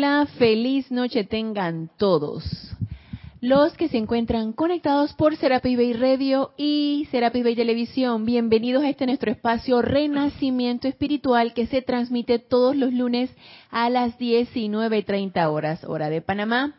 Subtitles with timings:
[0.00, 2.42] hola, feliz noche tengan todos.
[3.42, 9.30] Los que se encuentran conectados por Serapis Radio y Serapis Televisión, bienvenidos a este nuestro
[9.30, 13.30] espacio Renacimiento Espiritual que se transmite todos los lunes
[13.70, 16.76] a las 19.30 horas, hora de Panamá.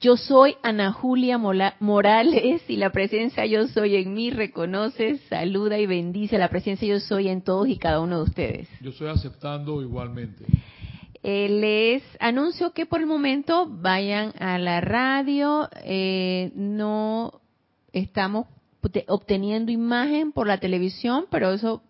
[0.00, 5.86] Yo soy Ana Julia Morales y la presencia yo soy en mí reconoce, saluda y
[5.86, 8.68] bendice la presencia yo soy en todos y cada uno de ustedes.
[8.80, 10.44] Yo estoy aceptando igualmente.
[11.22, 17.40] Eh, les anuncio que por el momento vayan a la radio, eh, no
[17.92, 18.46] estamos
[19.08, 21.82] obteniendo imagen por la televisión, pero eso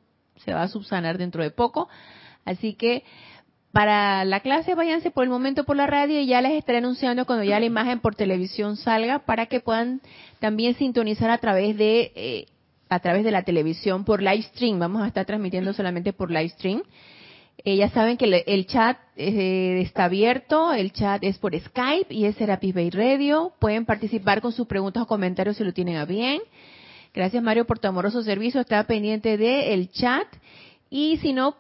[0.45, 1.88] se va a subsanar dentro de poco.
[2.45, 3.04] Así que
[3.73, 7.24] para la clase váyanse por el momento por la radio y ya les estaré anunciando
[7.24, 10.01] cuando ya la imagen por televisión salga para que puedan
[10.40, 12.46] también sintonizar a través de eh,
[12.88, 14.80] a través de la televisión por live stream.
[14.80, 16.82] Vamos a estar transmitiendo solamente por live stream.
[17.64, 22.37] Eh, ya saben que el, chat está abierto, el chat es por Skype y es
[22.37, 23.52] Serapis Bay Radio.
[23.59, 26.40] Pueden participar con sus preguntas o comentarios si lo tienen a bien.
[27.12, 30.26] Gracias Mario por tu amoroso servicio, está pendiente del chat.
[30.88, 31.54] Y si no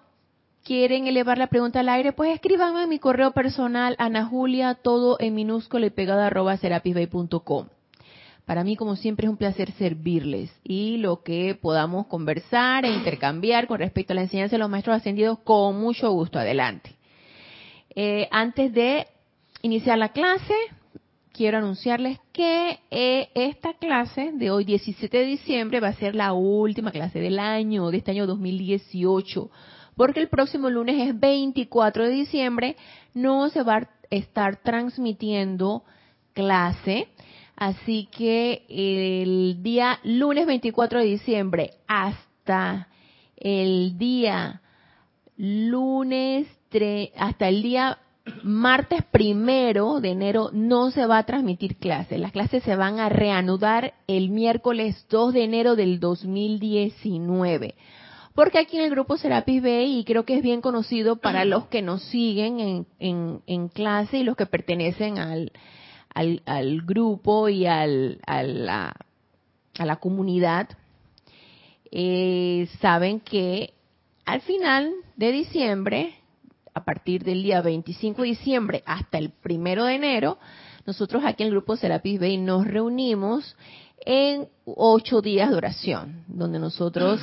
[0.64, 5.16] quieren elevar la pregunta al aire, pues escríbanme en mi correo personal, Ana Julia, todo
[5.20, 7.66] en minúsculo y pegado arroba serapisbay.com.
[8.50, 13.68] Para mí, como siempre, es un placer servirles y lo que podamos conversar e intercambiar
[13.68, 16.36] con respecto a la enseñanza de los maestros ascendidos, con mucho gusto.
[16.36, 16.96] Adelante.
[17.94, 19.06] Eh, antes de
[19.62, 20.52] iniciar la clase,
[21.32, 26.32] quiero anunciarles que eh, esta clase de hoy, 17 de diciembre, va a ser la
[26.32, 29.48] última clase del año, de este año 2018,
[29.94, 32.76] porque el próximo lunes es 24 de diciembre,
[33.14, 35.84] no se va a estar transmitiendo
[36.32, 37.06] clase
[37.60, 42.88] Así que el día lunes 24 de diciembre hasta
[43.36, 44.62] el día
[45.36, 46.46] lunes
[47.18, 47.98] hasta el día
[48.42, 52.18] martes primero de enero no se va a transmitir clases.
[52.18, 57.74] Las clases se van a reanudar el miércoles 2 de enero del 2019.
[58.34, 61.66] Porque aquí en el grupo Serapis Bay, y creo que es bien conocido para los
[61.66, 65.52] que nos siguen en, en clase y los que pertenecen al,
[66.14, 68.94] al, al grupo y al, a, la,
[69.78, 70.68] a la comunidad,
[71.90, 73.74] eh, saben que
[74.24, 76.14] al final de diciembre,
[76.74, 80.38] a partir del día 25 de diciembre hasta el primero de enero,
[80.86, 83.56] nosotros aquí en el grupo Serapis Bay nos reunimos
[84.04, 87.20] en ocho días de oración, donde nosotros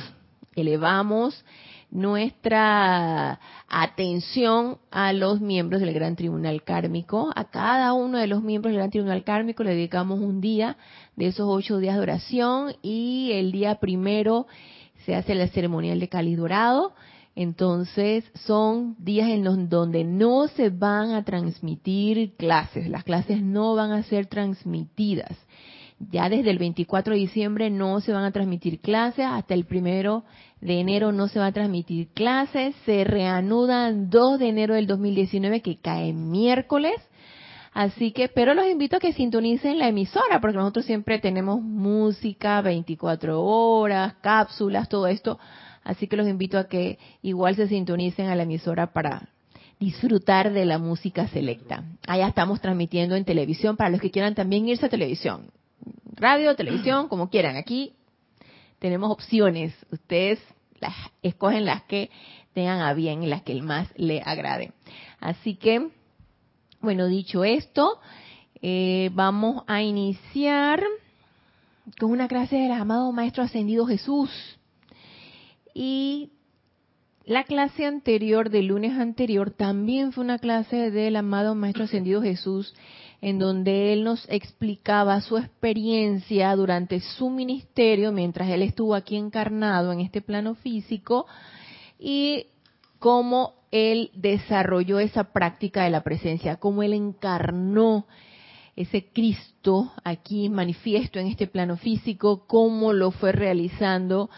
[0.54, 1.44] elevamos
[1.90, 7.30] nuestra atención a los miembros del Gran Tribunal Kármico.
[7.34, 10.76] A cada uno de los miembros del Gran Tribunal Kármico le dedicamos un día
[11.16, 14.46] de esos ocho días de oración y el día primero
[15.06, 16.92] se hace la ceremonial de Cali Dorado.
[17.34, 23.74] Entonces son días en los donde no se van a transmitir clases, las clases no
[23.76, 25.36] van a ser transmitidas.
[26.00, 30.24] Ya desde el 24 de diciembre no se van a transmitir clases, hasta el primero
[30.60, 35.62] de enero no se va a transmitir clases, se reanudan 2 de enero del 2019
[35.62, 36.94] que cae miércoles.
[37.72, 42.60] Así que, pero los invito a que sintonicen la emisora, porque nosotros siempre tenemos música
[42.60, 45.38] 24 horas, cápsulas, todo esto.
[45.84, 49.28] Así que los invito a que igual se sintonicen a la emisora para
[49.78, 51.84] disfrutar de la música selecta.
[52.06, 55.52] Allá estamos transmitiendo en televisión para los que quieran también irse a televisión
[56.18, 57.56] radio, televisión, como quieran.
[57.56, 57.94] Aquí
[58.78, 59.74] tenemos opciones.
[59.90, 60.38] Ustedes
[60.80, 62.10] las escogen las que
[62.54, 64.72] tengan a bien las que el más le agrade.
[65.20, 65.88] Así que,
[66.80, 68.00] bueno, dicho esto,
[68.62, 70.82] eh, vamos a iniciar
[71.98, 74.30] con una clase del amado Maestro Ascendido Jesús.
[75.74, 76.30] Y
[77.24, 82.74] la clase anterior, del lunes anterior, también fue una clase del amado Maestro Ascendido Jesús
[83.20, 89.92] en donde él nos explicaba su experiencia durante su ministerio mientras él estuvo aquí encarnado
[89.92, 91.26] en este plano físico
[91.98, 92.46] y
[92.98, 98.06] cómo él desarrolló esa práctica de la presencia, cómo él encarnó
[98.76, 104.30] ese Cristo aquí manifiesto en este plano físico, cómo lo fue realizando.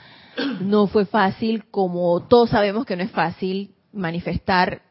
[0.61, 4.83] No fue fácil, como todos sabemos que no es fácil manifestar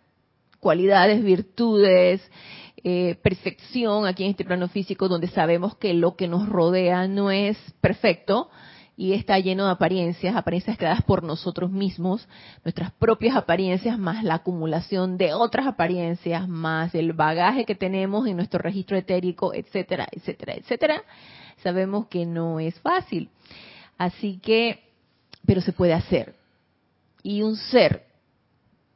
[0.60, 2.22] cualidades, virtudes,
[2.84, 7.32] eh, perfección aquí en este plano físico donde sabemos que lo que nos rodea no
[7.32, 8.50] es perfecto
[9.00, 12.28] y está lleno de apariencias, apariencias creadas por nosotros mismos,
[12.66, 18.36] nuestras propias apariencias más la acumulación de otras apariencias, más el bagaje que tenemos en
[18.36, 21.04] nuestro registro etérico, etcétera, etcétera, etcétera.
[21.64, 23.30] Sabemos que no es fácil.
[23.98, 24.84] Así que,
[25.46, 26.36] pero se puede hacer.
[27.24, 28.09] Y un ser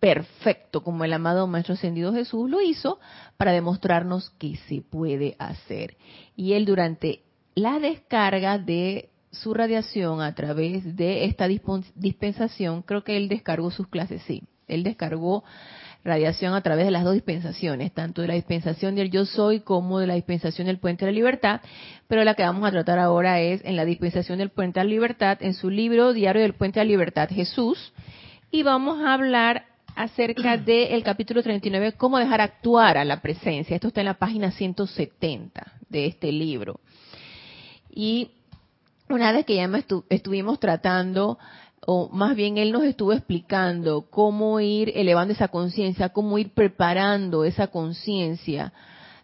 [0.03, 2.99] perfecto como el amado Maestro Ascendido Jesús lo hizo
[3.37, 5.95] para demostrarnos que se puede hacer.
[6.35, 7.21] Y él durante
[7.55, 13.87] la descarga de su radiación a través de esta dispensación, creo que él descargó sus
[13.87, 15.45] clases, sí, él descargó
[16.03, 19.99] radiación a través de las dos dispensaciones, tanto de la dispensación del yo soy como
[19.99, 21.61] de la dispensación del puente de la libertad,
[22.09, 24.89] pero la que vamos a tratar ahora es en la dispensación del puente de la
[24.89, 27.93] libertad, en su libro Diario del puente de la libertad Jesús,
[28.51, 33.75] y vamos a hablar acerca del capítulo 39, cómo dejar actuar a la presencia.
[33.75, 36.79] Esto está en la página 170 de este libro.
[37.89, 38.31] Y
[39.09, 39.69] una vez que ya
[40.09, 41.37] estuvimos tratando
[41.85, 47.43] o más bien él nos estuvo explicando cómo ir elevando esa conciencia, cómo ir preparando
[47.43, 48.73] esa conciencia,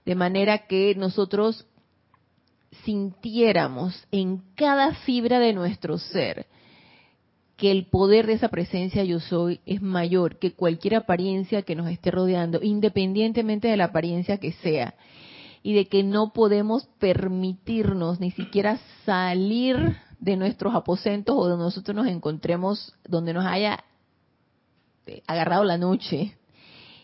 [0.05, 1.65] de manera que nosotros
[2.83, 6.47] sintiéramos en cada fibra de nuestro ser
[7.59, 11.91] que el poder de esa presencia yo soy es mayor que cualquier apariencia que nos
[11.91, 14.95] esté rodeando, independientemente de la apariencia que sea,
[15.61, 21.93] y de que no podemos permitirnos ni siquiera salir de nuestros aposentos o donde nosotros
[21.93, 23.83] nos encontremos, donde nos haya
[25.05, 26.37] eh, agarrado la noche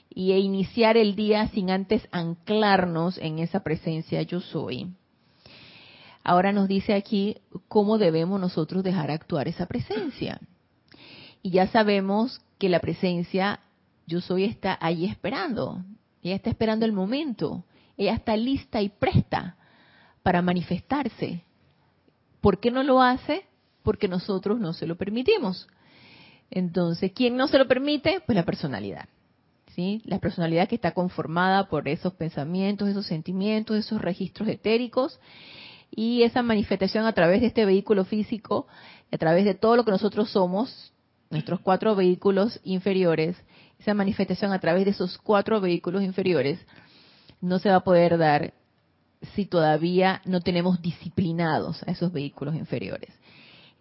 [0.10, 4.96] y e iniciar el día sin antes anclarnos en esa presencia yo soy.
[6.28, 7.38] Ahora nos dice aquí
[7.68, 10.42] cómo debemos nosotros dejar actuar esa presencia.
[11.44, 13.60] Y ya sabemos que la presencia
[14.08, 15.84] yo soy está ahí esperando.
[16.24, 17.64] Ella está esperando el momento.
[17.96, 19.56] Ella está lista y presta
[20.24, 21.44] para manifestarse.
[22.42, 23.46] ¿Por qué no lo hace?
[23.84, 25.68] Porque nosotros no se lo permitimos.
[26.50, 28.20] Entonces, ¿quién no se lo permite?
[28.26, 29.08] Pues la personalidad.
[29.76, 30.02] ¿sí?
[30.06, 35.20] La personalidad que está conformada por esos pensamientos, esos sentimientos, esos registros etéricos
[35.92, 38.68] y esa manifestación a través de este vehículo físico,
[39.12, 40.94] a través de todo lo que nosotros somos,
[41.30, 43.36] nuestros cuatro vehículos inferiores,
[43.80, 46.60] esa manifestación a través de esos cuatro vehículos inferiores
[47.42, 48.54] no se va a poder dar
[49.34, 53.12] si todavía no tenemos disciplinados a esos vehículos inferiores.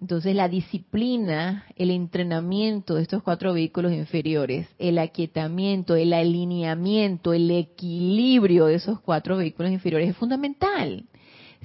[0.00, 7.50] Entonces la disciplina, el entrenamiento de estos cuatro vehículos inferiores, el aquietamiento, el alineamiento, el
[7.50, 11.04] equilibrio de esos cuatro vehículos inferiores es fundamental.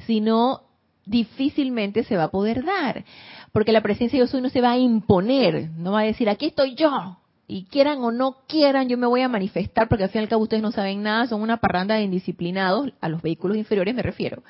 [0.05, 0.61] Si no,
[1.05, 3.03] difícilmente se va a poder dar.
[3.51, 6.47] Porque la presencia de Dios no se va a imponer, no va a decir, aquí
[6.47, 7.17] estoy yo,
[7.51, 10.29] y quieran o no quieran, yo me voy a manifestar, porque al fin y al
[10.29, 14.03] cabo ustedes no saben nada, son una parranda de indisciplinados, a los vehículos inferiores me
[14.03, 14.43] refiero,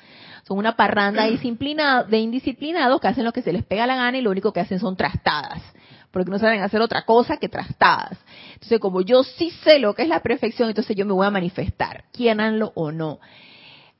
[0.46, 4.20] son una parranda de, indisciplinados que hacen lo que se les pega la gana y
[4.20, 5.62] lo único que hacen son trastadas,
[6.10, 8.18] porque no saben hacer otra cosa que trastadas.
[8.52, 11.30] Entonces, como yo sí sé lo que es la perfección, entonces yo me voy a
[11.30, 13.18] manifestar, quieranlo o no.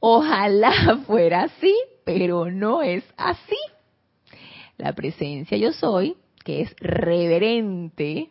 [0.00, 1.74] Ojalá fuera así,
[2.04, 3.56] pero no es así.
[4.76, 8.30] La presencia yo soy, que es reverente,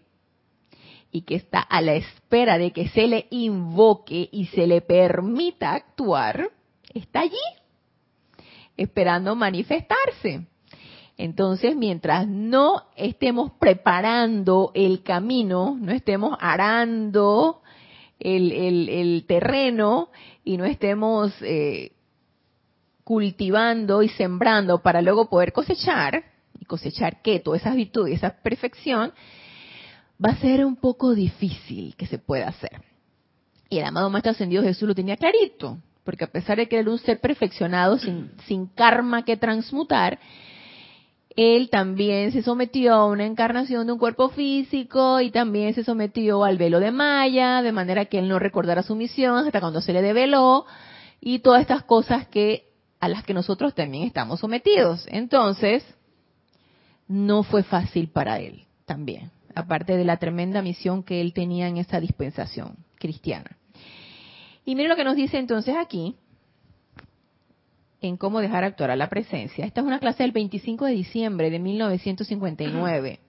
[1.11, 5.73] y que está a la espera de que se le invoque y se le permita
[5.73, 6.51] actuar,
[6.93, 7.37] está allí,
[8.77, 10.47] esperando manifestarse.
[11.17, 17.61] Entonces, mientras no estemos preparando el camino, no estemos arando
[18.19, 20.09] el, terreno
[20.43, 21.91] y no estemos eh,
[23.03, 26.23] cultivando y sembrando para luego poder cosechar,
[26.59, 29.13] y cosechar que todas esas virtudes, esa perfección,
[30.23, 32.81] va a ser un poco difícil que se pueda hacer.
[33.69, 36.89] Y el amado Maestro Ascendido Jesús lo tenía clarito, porque a pesar de que era
[36.89, 40.19] un ser perfeccionado, sin, sin karma que transmutar,
[41.39, 46.43] él también se sometió a una encarnación de un cuerpo físico y también se sometió
[46.43, 49.93] al velo de Maya, de manera que él no recordara su misión hasta cuando se
[49.93, 50.65] le develó
[51.21, 52.69] y todas estas cosas que
[52.99, 55.05] a las que nosotros también estamos sometidos.
[55.09, 55.83] Entonces,
[57.07, 61.77] no fue fácil para él también aparte de la tremenda misión que él tenía en
[61.77, 63.57] esa dispensación cristiana.
[64.65, 66.15] Y miren lo que nos dice entonces aquí,
[68.01, 69.65] en cómo dejar actuar a la presencia.
[69.65, 73.19] Esta es una clase del 25 de diciembre de 1959.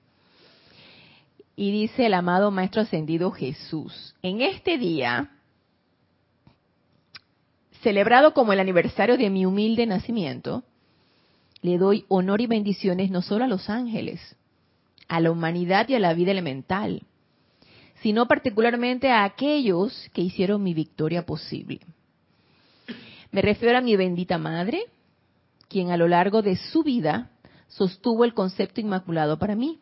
[1.57, 5.31] Y dice el amado Maestro Ascendido Jesús, en este día,
[7.83, 10.65] celebrado como el aniversario de mi humilde nacimiento,
[11.62, 14.37] le doy honor y bendiciones no solo a los ángeles,
[15.09, 17.03] a la humanidad y a la vida elemental,
[18.03, 21.81] sino particularmente a aquellos que hicieron mi victoria posible.
[23.33, 24.85] Me refiero a mi bendita madre,
[25.69, 27.31] quien a lo largo de su vida
[27.69, 29.79] sostuvo el concepto inmaculado para mí,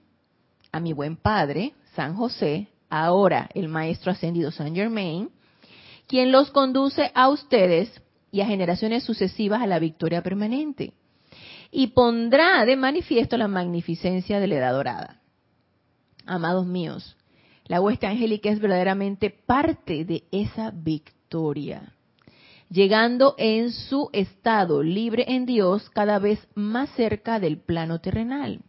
[0.71, 5.31] a mi buen padre, San José, ahora el maestro ascendido San Germain,
[6.07, 10.93] quien los conduce a ustedes y a generaciones sucesivas a la victoria permanente,
[11.71, 15.21] y pondrá de manifiesto la magnificencia de la edad dorada.
[16.27, 17.17] Amados míos,
[17.67, 21.95] La hueste angélica es verdaderamente parte de esa victoria,
[22.71, 28.61] llegando en su estado libre en Dios cada vez más cerca del plano terrenal.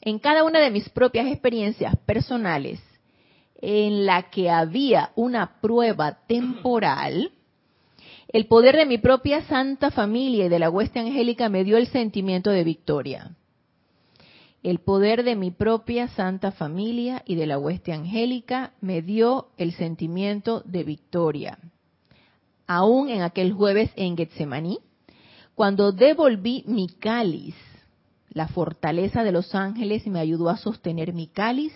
[0.00, 2.80] En cada una de mis propias experiencias personales,
[3.60, 7.30] en la que había una prueba temporal,
[8.28, 11.86] el poder de mi propia santa familia y de la hueste angélica me dio el
[11.86, 13.36] sentimiento de victoria.
[14.62, 19.72] El poder de mi propia santa familia y de la hueste angélica me dio el
[19.72, 21.58] sentimiento de victoria.
[22.74, 24.78] Aún en aquel jueves en Getsemaní,
[25.54, 27.54] cuando devolví mi cáliz,
[28.30, 31.74] la fortaleza de los ángeles me ayudó a sostener mi cáliz,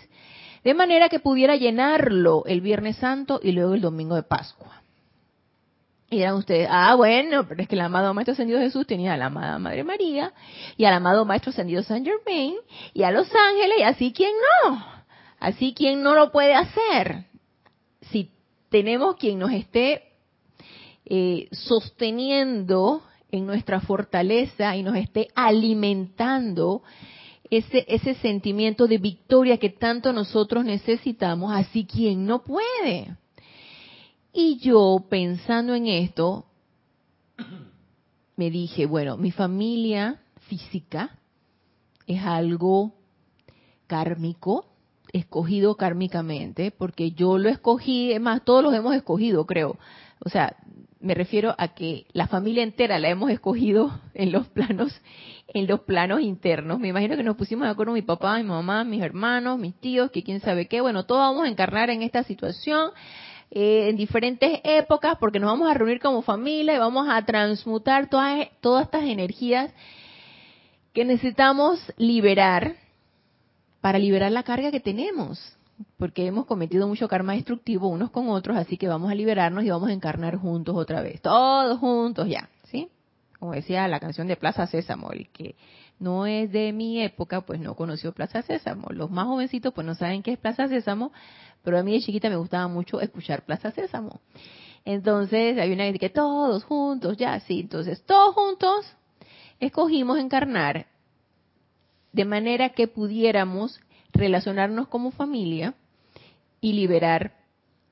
[0.63, 4.81] de manera que pudiera llenarlo el Viernes Santo y luego el Domingo de Pascua.
[6.09, 9.17] Y dirán ustedes, ah, bueno, pero es que el amado Maestro Ascendido Jesús tenía a
[9.17, 10.33] la amada Madre María
[10.77, 12.55] y al amado Maestro Ascendido San Germain
[12.95, 14.31] y a los ángeles y así quien
[14.65, 14.83] no.
[15.39, 17.25] Así quien no lo puede hacer.
[18.09, 18.31] Si
[18.71, 20.06] tenemos quien nos esté
[21.09, 26.81] eh, sosteniendo en nuestra fortaleza y nos esté alimentando
[27.49, 33.15] ese, ese sentimiento de victoria que tanto nosotros necesitamos, así quien no puede.
[34.33, 36.45] Y yo pensando en esto,
[38.35, 41.17] me dije, bueno, mi familia física
[42.05, 42.93] es algo
[43.87, 44.65] kármico,
[45.13, 49.77] escogido kármicamente, porque yo lo escogí, es más, todos los hemos escogido, creo.
[50.19, 50.55] O sea,
[50.99, 54.99] me refiero a que la familia entera la hemos escogido en los planos,
[55.47, 56.79] en los planos internos.
[56.79, 60.11] Me imagino que nos pusimos de acuerdo mi papá, mi mamá, mis hermanos, mis tíos,
[60.11, 60.81] que quién sabe qué.
[60.81, 62.91] Bueno, todos vamos a encarnar en esta situación
[63.51, 68.09] eh, en diferentes épocas porque nos vamos a reunir como familia y vamos a transmutar
[68.09, 69.71] todas, todas estas energías
[70.93, 72.75] que necesitamos liberar
[73.79, 75.56] para liberar la carga que tenemos,
[75.97, 79.69] porque hemos cometido mucho karma destructivo unos con otros, así que vamos a liberarnos y
[79.69, 82.89] vamos a encarnar juntos otra vez, todos juntos ya, ¿sí?
[83.39, 85.55] Como decía la canción de Plaza Sésamo, el que
[85.99, 88.87] no es de mi época, pues no conoció Plaza Sésamo.
[88.89, 91.11] Los más jovencitos pues no saben qué es Plaza Sésamo,
[91.63, 94.21] pero a mí de chiquita me gustaba mucho escuchar Plaza Sésamo.
[94.85, 98.85] Entonces hay una que todos juntos, ya, sí, entonces todos juntos
[99.59, 100.87] escogimos encarnar
[102.13, 103.79] de manera que pudiéramos
[104.17, 105.75] relacionarnos como familia
[106.59, 107.37] y liberar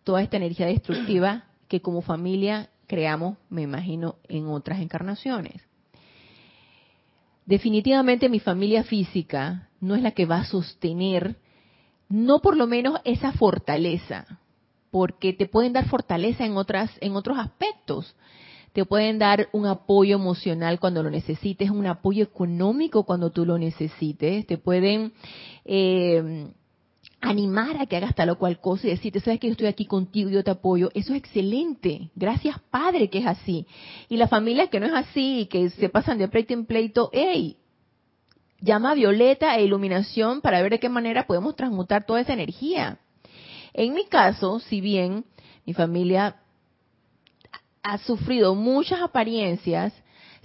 [0.04, 5.62] toda esta energía destructiva que como familia creamos, me imagino, en otras encarnaciones
[7.46, 11.38] definitivamente mi familia física no es la que va a sostener,
[12.10, 14.40] no por lo menos esa fortaleza,
[14.92, 18.16] porque te pueden dar fortaleza en otras, en otros aspectos.
[18.76, 23.58] Te pueden dar un apoyo emocional cuando lo necesites, un apoyo económico cuando tú lo
[23.58, 25.14] necesites, te pueden
[25.64, 26.50] eh,
[27.22, 29.86] animar a que hagas tal o cual cosa y decirte, sabes que yo estoy aquí
[29.86, 32.10] contigo, yo te apoyo, eso es excelente.
[32.16, 33.66] Gracias Padre que es así.
[34.10, 37.10] Y las familias que no es así y que se pasan de pleito en pleito,
[37.14, 37.56] hey,
[38.60, 43.00] llama a Violeta e Iluminación para ver de qué manera podemos transmutar toda esa energía.
[43.72, 45.24] En mi caso, si bien
[45.66, 46.42] mi familia
[47.86, 49.94] ha sufrido muchas apariencias,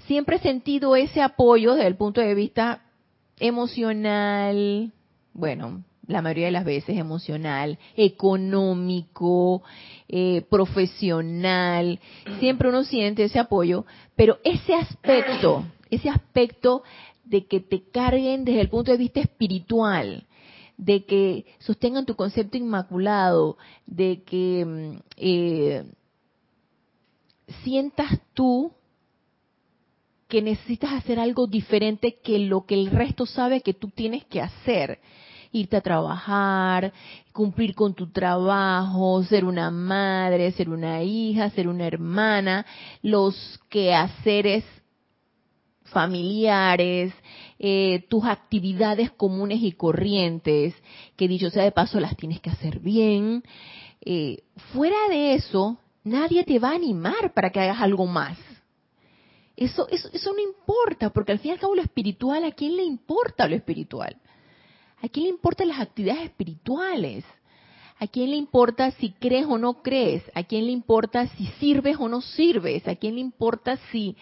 [0.07, 2.83] siempre he sentido ese apoyo desde el punto de vista
[3.39, 4.93] emocional,
[5.33, 9.63] bueno, la mayoría de las veces emocional, económico,
[10.07, 11.99] eh, profesional,
[12.41, 16.83] siempre uno siente ese apoyo, pero ese aspecto, ese aspecto
[17.25, 20.27] de que te carguen desde el punto de vista espiritual,
[20.77, 23.57] de que sostengan tu concepto inmaculado,
[23.87, 25.85] de que mm, eh,
[27.63, 28.73] sientas tú
[30.29, 34.41] que necesitas hacer algo diferente que lo que el resto sabe que tú tienes que
[34.41, 35.01] hacer
[35.53, 36.93] irte a trabajar,
[37.33, 42.65] cumplir con tu trabajo, ser una madre, ser una hija, ser una hermana,
[43.03, 44.65] los quehaceres
[45.85, 47.13] familiares,
[47.59, 50.75] eh, tus actividades comunes y corrientes,
[51.17, 53.43] que dicho sea de paso las tienes que hacer bien.
[54.03, 58.39] Eh, fuera de eso, nadie te va a animar para que hagas algo más.
[59.57, 62.77] Eso, eso, eso no importa, porque al fin y al cabo lo espiritual, ¿a quién
[62.77, 64.17] le importa lo espiritual?
[65.03, 67.25] ¿A quién le importan las actividades espirituales?
[67.99, 70.23] ¿A quién le importa si crees o no crees?
[70.35, 72.89] ¿A quién le importa si sirves o no sirves?
[72.89, 74.17] ¿A quién le importa si,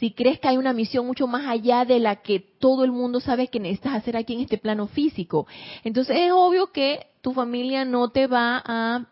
[0.00, 3.20] si crees que hay una misión mucho más allá de la que todo el mundo
[3.20, 5.46] sabe que necesitas hacer aquí en este plano físico?
[5.84, 9.06] Entonces es obvio que tu familia no te va a,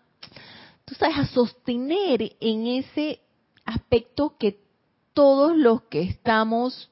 [0.86, 3.20] tú sabes, a sostener en ese
[3.66, 4.58] aspecto que
[5.12, 6.90] todos los que estamos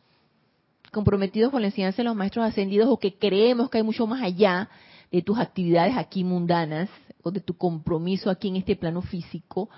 [0.93, 4.23] comprometidos con la enseñanza de los maestros ascendidos o que creemos que hay mucho más
[4.23, 4.69] allá
[5.11, 6.91] de tus actividades aquí mundanas,
[7.25, 9.71] o de tu compromiso aquí en este plano físico,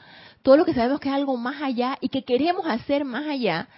[0.42, 3.68] todo lo que sabemos que es algo más allá y que queremos hacer más allá,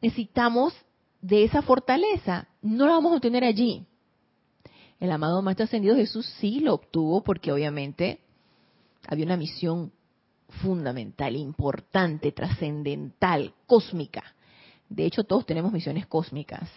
[0.00, 0.74] necesitamos
[1.20, 2.48] de esa fortaleza.
[2.62, 3.84] No la vamos a obtener allí.
[4.98, 8.20] El amado Maestro Ascendido Jesús sí lo obtuvo porque obviamente
[9.06, 9.92] había una misión
[10.62, 14.34] fundamental, importante, trascendental, cósmica.
[14.88, 16.68] De hecho, todos tenemos misiones cósmicas.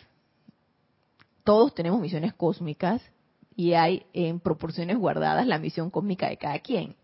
[1.44, 3.01] Todos tenemos misiones cósmicas
[3.56, 6.96] y hay en proporciones guardadas la misión cósmica de cada quien.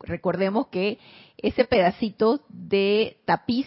[0.00, 0.98] Recordemos que
[1.38, 3.66] ese pedacito de tapiz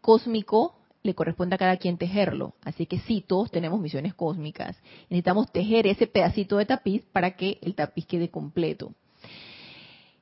[0.00, 2.54] cósmico le corresponde a cada quien tejerlo.
[2.62, 4.76] Así que sí, todos tenemos misiones cósmicas.
[5.10, 8.92] Necesitamos tejer ese pedacito de tapiz para que el tapiz quede completo.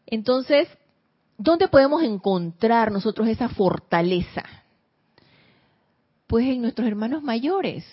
[0.06, 0.68] Entonces,
[1.36, 4.44] ¿dónde podemos encontrar nosotros esa fortaleza?
[6.26, 7.84] Pues en nuestros hermanos mayores,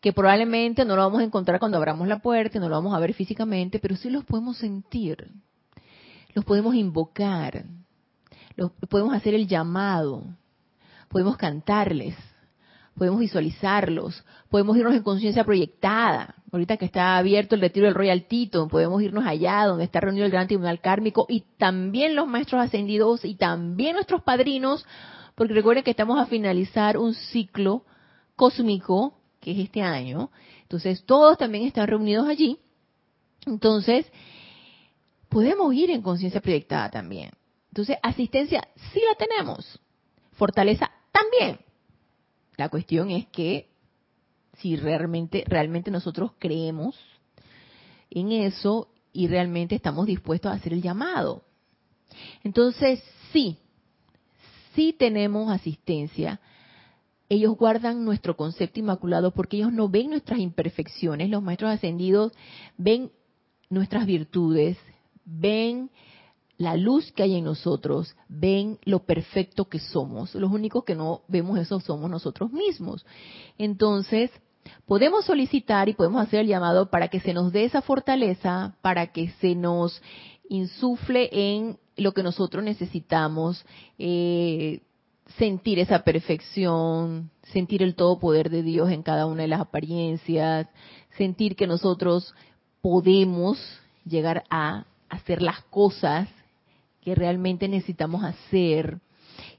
[0.00, 3.00] que probablemente no lo vamos a encontrar cuando abramos la puerta, no lo vamos a
[3.00, 5.30] ver físicamente, pero sí los podemos sentir,
[6.34, 7.64] los podemos invocar,
[8.56, 10.24] los, podemos hacer el llamado,
[11.08, 12.16] podemos cantarles,
[12.96, 16.34] podemos visualizarlos, podemos irnos en conciencia proyectada.
[16.52, 20.26] Ahorita que está abierto el retiro del Royal Tito, podemos irnos allá donde está reunido
[20.26, 24.84] el Gran Tribunal Kármico y también los maestros ascendidos y también nuestros padrinos,
[25.34, 27.84] porque recuerden que estamos a finalizar un ciclo
[28.36, 30.30] cósmico que es este año.
[30.62, 32.58] Entonces, todos también están reunidos allí.
[33.46, 34.06] Entonces,
[35.28, 37.30] podemos ir en conciencia proyectada también.
[37.70, 39.80] Entonces, asistencia sí la tenemos.
[40.32, 41.58] Fortaleza también.
[42.60, 43.70] La cuestión es que
[44.58, 46.94] si realmente, realmente nosotros creemos
[48.10, 51.42] en eso y realmente estamos dispuestos a hacer el llamado.
[52.44, 53.02] Entonces,
[53.32, 53.56] sí,
[54.74, 56.38] sí tenemos asistencia,
[57.30, 61.30] ellos guardan nuestro concepto inmaculado porque ellos no ven nuestras imperfecciones.
[61.30, 62.34] Los maestros ascendidos
[62.76, 63.10] ven
[63.70, 64.76] nuestras virtudes,
[65.24, 65.90] ven
[66.60, 70.34] la luz que hay en nosotros, ven lo perfecto que somos.
[70.34, 73.06] Los únicos que no vemos eso somos nosotros mismos.
[73.56, 74.30] Entonces,
[74.84, 79.06] podemos solicitar y podemos hacer el llamado para que se nos dé esa fortaleza, para
[79.06, 80.02] que se nos
[80.50, 83.64] insufle en lo que nosotros necesitamos.
[83.98, 84.82] Eh,
[85.38, 90.66] sentir esa perfección, sentir el todo poder de Dios en cada una de las apariencias,
[91.16, 92.34] sentir que nosotros
[92.82, 93.58] podemos
[94.04, 96.28] llegar a hacer las cosas
[97.00, 99.00] que realmente necesitamos hacer.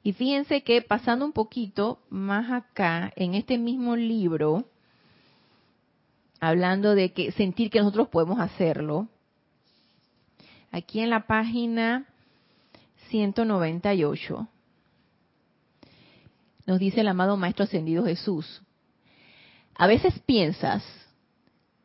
[0.03, 4.65] Y fíjense que pasando un poquito más acá, en este mismo libro,
[6.39, 9.07] hablando de que sentir que nosotros podemos hacerlo,
[10.71, 12.07] aquí en la página
[13.09, 14.47] 198,
[16.65, 18.61] nos dice el amado Maestro Ascendido Jesús.
[19.75, 20.83] A veces piensas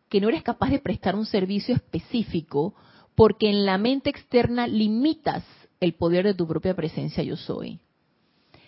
[0.08, 2.74] que no eres capaz de prestar un servicio específico
[3.16, 5.42] porque en la mente externa limitas
[5.80, 7.80] el poder de tu propia presencia yo soy.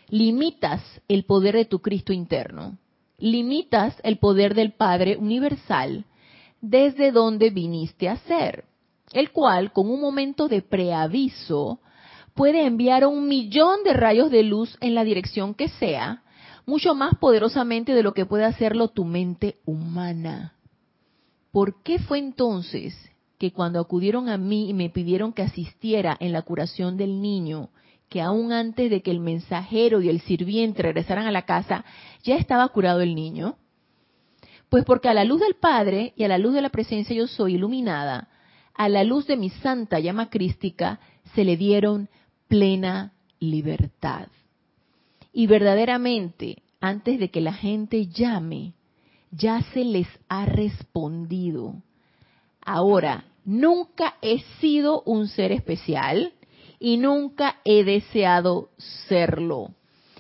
[0.09, 2.79] Limitas el poder de tu Cristo interno.
[3.19, 6.07] Limitas el poder del Padre universal
[6.61, 8.65] desde donde viniste a ser,
[9.13, 11.81] el cual con un momento de preaviso
[12.35, 16.23] puede enviar un millón de rayos de luz en la dirección que sea,
[16.65, 20.55] mucho más poderosamente de lo que puede hacerlo tu mente humana.
[21.53, 22.95] ¿Por qué fue entonces
[23.39, 27.71] que cuando acudieron a mí y me pidieron que asistiera en la curación del niño,
[28.09, 31.85] que aún antes de que el mensajero y el sirviente regresaran a la casa,
[32.25, 33.57] ya estaba curado el niño?
[34.69, 37.27] Pues porque a la luz del Padre y a la luz de la presencia yo
[37.27, 38.29] soy iluminada,
[38.75, 41.01] a la luz de mi santa llama crística,
[41.35, 42.09] se le dieron
[42.49, 44.29] plena libertad.
[45.33, 48.75] Y verdaderamente, antes de que la gente llame,
[49.31, 51.83] ya se les ha respondido.
[52.71, 56.35] Ahora, nunca he sido un ser especial
[56.79, 58.69] y nunca he deseado
[59.09, 59.75] serlo.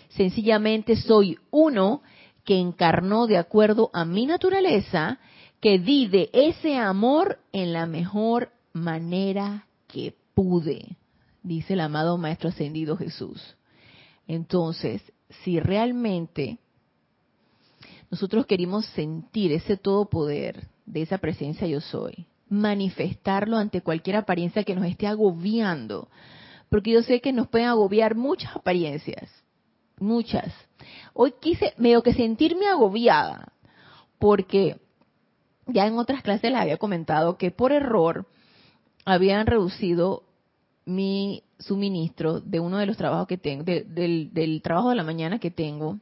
[0.08, 2.00] Sencillamente soy uno
[2.46, 5.18] que encarnó de acuerdo a mi naturaleza,
[5.60, 10.96] que di de ese amor en la mejor manera que pude
[11.42, 13.56] dice el amado Maestro Ascendido Jesús.
[14.26, 15.02] Entonces,
[15.44, 16.58] si realmente
[18.10, 24.64] nosotros queremos sentir ese todo poder de esa presencia yo soy, manifestarlo ante cualquier apariencia
[24.64, 26.08] que nos esté agobiando,
[26.68, 29.30] porque yo sé que nos pueden agobiar muchas apariencias,
[29.98, 30.52] muchas.
[31.14, 33.52] Hoy quise medio que sentirme agobiada,
[34.18, 34.80] porque
[35.66, 38.26] ya en otras clases les había comentado que por error
[39.04, 40.24] habían reducido
[40.84, 45.50] mi suministro de uno de los trabajos que tengo, del, trabajo de la mañana que
[45.50, 45.98] tengo,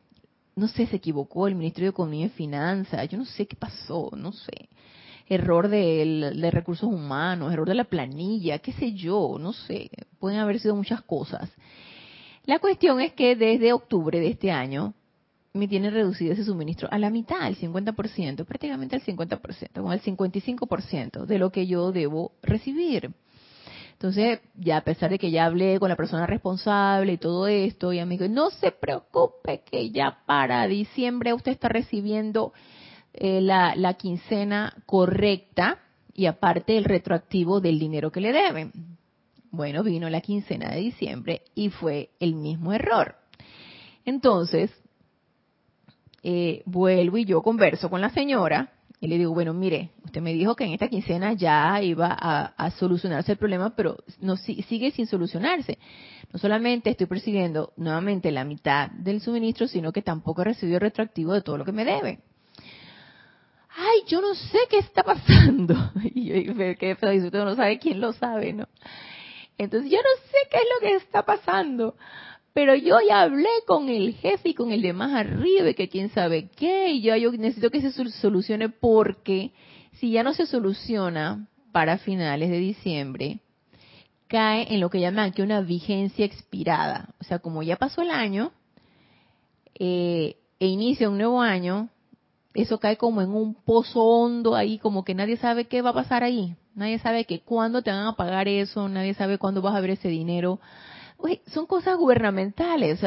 [0.54, 4.10] no sé, se equivocó el Ministerio de Economía y Finanzas, yo no sé qué pasó,
[4.16, 4.68] no sé.
[5.28, 10.60] Error de, recursos humanos, error de la planilla, qué sé yo, no sé, pueden haber
[10.60, 11.50] sido muchas cosas.
[12.44, 14.94] La cuestión es que desde octubre de este año
[15.52, 20.02] me tiene reducido ese suministro a la mitad, al 50%, prácticamente al 50%, con el
[20.02, 23.12] 55% de lo que yo debo recibir.
[23.92, 27.94] Entonces, ya a pesar de que ya hablé con la persona responsable y todo esto,
[27.94, 32.52] y dijo, no se preocupe que ya para diciembre usted está recibiendo
[33.16, 35.78] eh, la, la quincena correcta
[36.14, 38.72] y aparte el retroactivo del dinero que le deben.
[39.50, 43.16] Bueno, vino la quincena de diciembre y fue el mismo error.
[44.04, 44.70] Entonces,
[46.22, 50.32] eh, vuelvo y yo converso con la señora y le digo, bueno, mire, usted me
[50.32, 55.06] dijo que en esta quincena ya iba a, solucionarse el problema, pero no sigue sin
[55.06, 55.78] solucionarse.
[56.32, 61.34] No solamente estoy persiguiendo nuevamente la mitad del suministro, sino que tampoco he recibido retroactivo
[61.34, 62.20] de todo lo que me debe.
[63.76, 65.74] Ay, yo no sé qué está pasando.
[66.14, 68.66] Y yo digo, ¿qué usted no sabe quién lo sabe, ¿no?
[69.58, 71.94] Entonces yo no sé qué es lo que está pasando
[72.56, 75.90] pero yo ya hablé con el jefe y con el de más arriba y que
[75.90, 79.52] quién sabe qué, y ya yo necesito que se solucione porque
[80.00, 83.40] si ya no se soluciona para finales de diciembre,
[84.26, 87.10] cae en lo que llaman aquí una vigencia expirada.
[87.20, 88.52] O sea, como ya pasó el año
[89.78, 91.90] eh, e inicia un nuevo año,
[92.56, 95.94] eso cae como en un pozo hondo ahí, como que nadie sabe qué va a
[95.94, 96.56] pasar ahí.
[96.74, 99.90] Nadie sabe que cuándo te van a pagar eso, nadie sabe cuándo vas a ver
[99.90, 100.60] ese dinero
[101.46, 103.00] son cosas gubernamentales,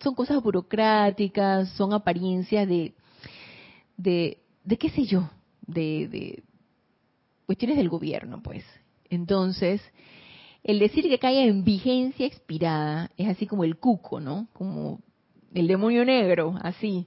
[0.00, 2.94] son cosas burocráticas, son apariencias de,
[3.96, 5.28] de, de qué sé yo,
[5.66, 6.42] de, de
[7.46, 8.64] cuestiones del gobierno, pues.
[9.08, 9.80] Entonces,
[10.64, 14.48] el decir que caiga en vigencia expirada es así como el cuco, ¿no?
[14.52, 15.00] Como
[15.54, 17.06] el demonio negro, así,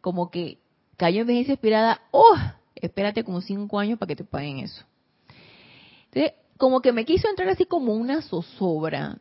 [0.00, 0.58] como que
[1.00, 2.36] cayó en vigencia expirada, ¡oh!
[2.74, 4.84] Espérate como cinco años para que te paguen eso.
[6.12, 9.18] Entonces, como que me quiso entrar así como una zozobra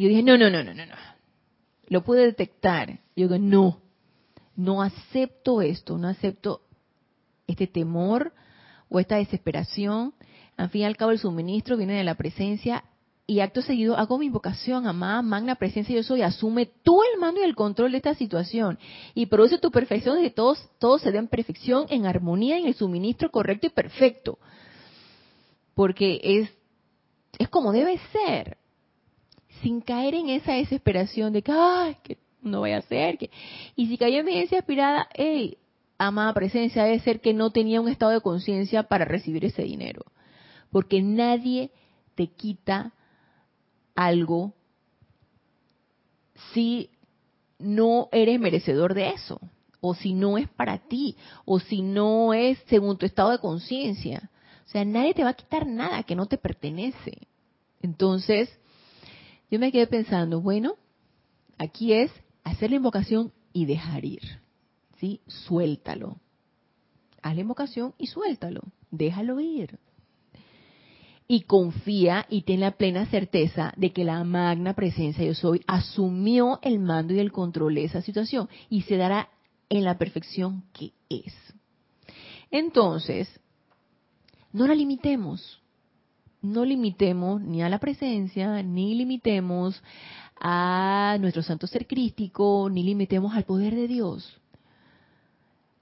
[0.00, 0.94] yo dije, no, no, no, no, no, no.
[1.88, 3.00] Lo pude detectar.
[3.14, 3.82] Yo digo, no,
[4.56, 6.62] no acepto esto, no acepto
[7.46, 8.32] este temor
[8.88, 10.14] o esta desesperación.
[10.56, 12.84] Al fin y al cabo el suministro viene de la presencia
[13.30, 17.40] y acto seguido hago mi invocación, amada magna presencia yo soy, asume tú el mando
[17.40, 18.76] y el control de esta situación
[19.14, 22.74] y produce tu perfección de que todos, todos se den perfección en armonía en el
[22.74, 24.40] suministro correcto y perfecto.
[25.74, 26.50] Porque es,
[27.38, 28.56] es como debe ser
[29.62, 33.16] sin caer en esa desesperación de que, ay, que no voy a hacer.
[33.16, 33.30] Que...
[33.76, 35.56] Y si cayó en vigencia aspirada, hey,
[35.98, 40.04] amada presencia, debe ser que no tenía un estado de conciencia para recibir ese dinero.
[40.72, 41.70] Porque nadie
[42.16, 42.92] te quita
[43.94, 44.54] algo
[46.52, 46.90] si
[47.58, 49.40] no eres merecedor de eso,
[49.80, 54.30] o si no es para ti, o si no es según tu estado de conciencia.
[54.66, 57.26] O sea, nadie te va a quitar nada que no te pertenece.
[57.82, 58.50] Entonces,
[59.50, 60.74] yo me quedé pensando, bueno,
[61.58, 62.12] aquí es
[62.44, 64.22] hacer la invocación y dejar ir.
[64.98, 65.20] ¿Sí?
[65.26, 66.18] Suéltalo.
[67.22, 68.60] Haz la invocación y suéltalo.
[68.90, 69.78] Déjalo ir.
[71.30, 76.58] Y confía y ten la plena certeza de que la magna presencia yo soy asumió
[76.62, 79.28] el mando y el control de esa situación y se dará
[79.68, 81.32] en la perfección que es.
[82.50, 83.28] Entonces,
[84.52, 85.60] no la limitemos
[86.42, 89.82] no limitemos ni a la presencia, ni limitemos
[90.40, 94.40] a nuestro santo ser crístico, ni limitemos al poder de Dios.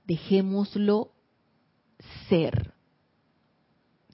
[0.06, 1.12] Dejémoslo
[2.28, 2.72] ser.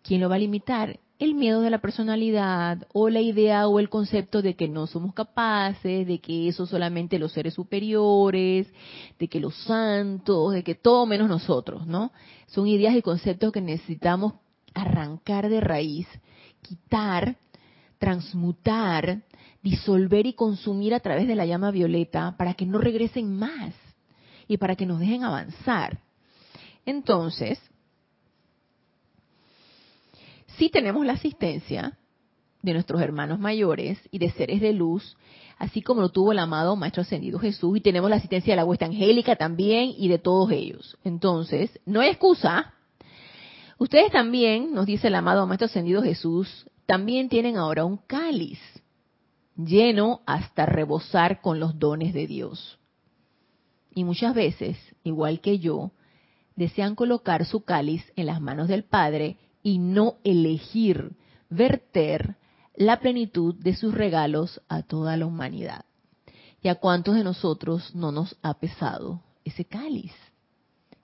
[0.03, 1.01] ¿Quién lo va a limitar?
[1.25, 5.15] El miedo de la personalidad o la idea o el concepto de que no somos
[5.15, 8.71] capaces, de que eso solamente los seres superiores,
[9.19, 12.13] de que los santos, de que todo menos nosotros, ¿no?
[12.49, 14.35] Son ideas y conceptos que necesitamos
[14.75, 16.07] arrancar de raíz
[16.61, 17.39] quitar,
[17.99, 19.23] transmutar,
[19.63, 23.73] disolver y consumir a través de la llama violeta para que no regresen más
[24.47, 26.01] y para que nos dejen avanzar.
[26.85, 27.59] Entonces,
[30.57, 31.99] si tenemos la asistencia
[32.63, 35.17] de nuestros hermanos mayores y de seres de luz,
[35.59, 38.65] así como lo tuvo el amado Maestro Ascendido Jesús, y tenemos la asistencia de la
[38.65, 40.97] huesta angélica también y de todos ellos.
[41.05, 42.75] Entonces, no hay excusa
[43.79, 48.61] Ustedes también, nos dice el amado Maestro Ascendido Jesús, también tienen ahora un cáliz
[49.57, 52.79] lleno hasta rebosar con los dones de Dios.
[53.93, 55.93] Y muchas veces, igual que yo,
[56.57, 61.17] desean colocar su cáliz en las manos del Padre y no elegir
[61.51, 62.37] verter
[62.77, 65.85] la plenitud de sus regalos a toda la humanidad.
[66.63, 70.13] ¿Y a cuántos de nosotros no nos ha pesado ese cáliz?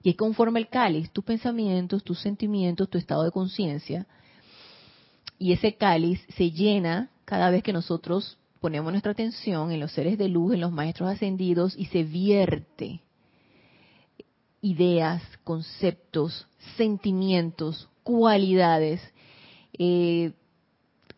[0.02, 4.06] Y conforme el cáliz, tus pensamientos, tus sentimientos, tu estado de conciencia.
[5.38, 10.18] Y ese cáliz se llena cada vez que nosotros ponemos nuestra atención en los seres
[10.18, 13.00] de luz, en los maestros ascendidos, y se vierte
[14.62, 16.46] ideas, conceptos,
[16.76, 19.00] sentimientos, cualidades.
[19.78, 20.32] Eh,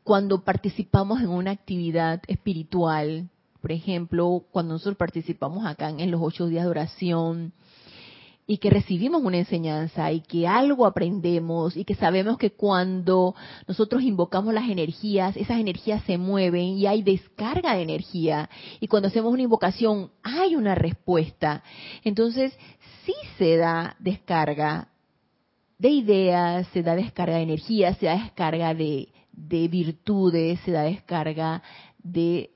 [0.04, 3.28] cuando participamos en una actividad espiritual,
[3.60, 7.52] por ejemplo, cuando nosotros participamos acá en los ocho días de oración,
[8.46, 13.34] y que recibimos una enseñanza y que algo aprendemos y que sabemos que cuando
[13.68, 18.50] nosotros invocamos las energías, esas energías se mueven y hay descarga de energía
[18.80, 21.62] y cuando hacemos una invocación hay una respuesta.
[22.04, 22.52] Entonces,
[23.06, 24.88] sí se da descarga
[25.82, 30.82] de ideas, se da descarga de energía, se da descarga de, de virtudes, se da
[30.82, 31.60] descarga
[31.98, 32.52] de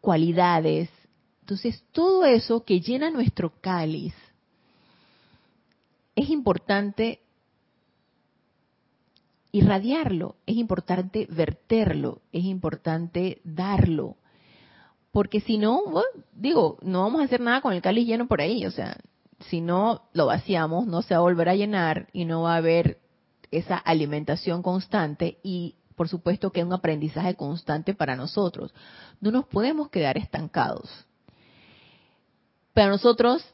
[0.00, 0.88] cualidades.
[1.40, 4.14] Entonces, todo eso que llena nuestro cáliz,
[6.14, 7.18] es importante
[9.50, 14.16] irradiarlo, es importante verterlo, es importante darlo.
[15.10, 15.82] Porque si no,
[16.32, 18.64] digo, no vamos a hacer nada con el cáliz lleno por ahí.
[18.64, 18.96] O sea,
[19.42, 22.58] si no lo vaciamos, no se va a volver a llenar y no va a
[22.58, 22.98] haber
[23.50, 28.74] esa alimentación constante y por supuesto que es un aprendizaje constante para nosotros.
[29.20, 30.90] No nos podemos quedar estancados.
[32.72, 33.44] Para nosotros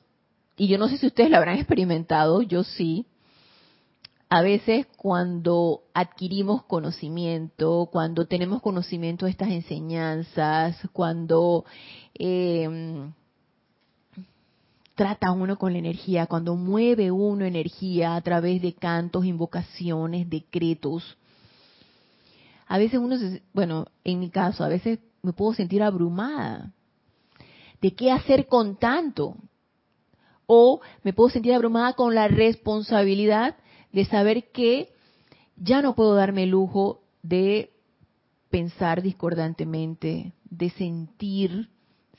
[0.59, 3.07] y yo no sé si ustedes lo habrán experimentado, yo sí,
[4.29, 11.64] a veces cuando adquirimos conocimiento, cuando tenemos conocimiento de estas enseñanzas, cuando
[12.18, 13.09] eh,
[14.98, 21.16] trata uno con la energía, cuando mueve uno energía a través de cantos, invocaciones, decretos,
[22.66, 26.72] a veces uno, se, bueno, en mi caso, a veces me puedo sentir abrumada.
[27.80, 29.37] ¿De qué hacer con tanto?
[30.50, 33.56] o me puedo sentir abrumada con la responsabilidad
[33.92, 34.88] de saber que
[35.56, 37.70] ya no puedo darme el lujo de
[38.48, 41.68] pensar discordantemente, de sentir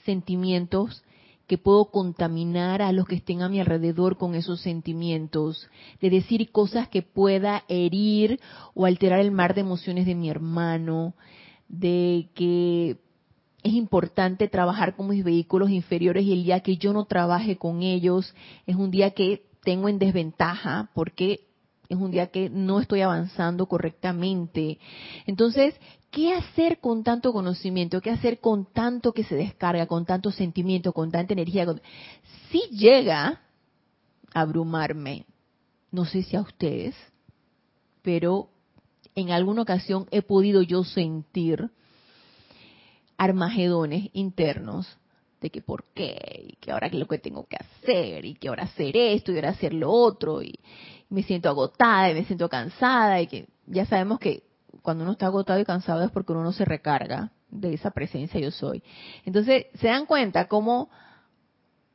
[0.05, 1.03] sentimientos
[1.49, 5.67] que puedo contaminar a los que estén a mi alrededor con esos sentimientos,
[5.99, 8.39] de decir cosas que pueda herir
[8.75, 11.15] o alterar el mar de emociones de mi hermano,
[11.67, 12.97] de que
[13.63, 17.81] es importante trabajar con mis vehículos inferiores y el día que yo no trabaje con
[17.81, 18.35] ellos
[18.67, 21.47] es un día que tengo en desventaja porque
[21.89, 24.77] es un día que no estoy avanzando correctamente.
[25.25, 25.73] Entonces,
[26.11, 28.01] ¿qué hacer con tanto conocimiento?
[28.01, 31.65] ¿Qué hacer con tanto que se descarga, con tanto sentimiento, con tanta energía?
[32.51, 33.41] Si llega
[34.33, 35.25] a abrumarme,
[35.91, 36.95] no sé si a ustedes,
[38.01, 38.49] pero
[39.15, 41.69] en alguna ocasión he podido yo sentir
[43.17, 44.97] armagedones internos
[45.41, 48.35] de que por qué, y que ahora qué es lo que tengo que hacer, y
[48.35, 50.59] que ahora hacer esto, y ahora hacer lo otro, y
[51.09, 54.48] me siento agotada, y me siento cansada, y que ya sabemos que
[54.81, 58.39] cuando uno está agotado y cansado es porque uno no se recarga de esa presencia
[58.39, 58.83] yo soy.
[59.25, 60.89] Entonces, se dan cuenta cómo,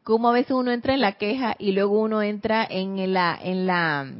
[0.02, 3.66] cómo a veces uno entra en la queja y luego uno entra en la, en
[3.66, 4.12] la,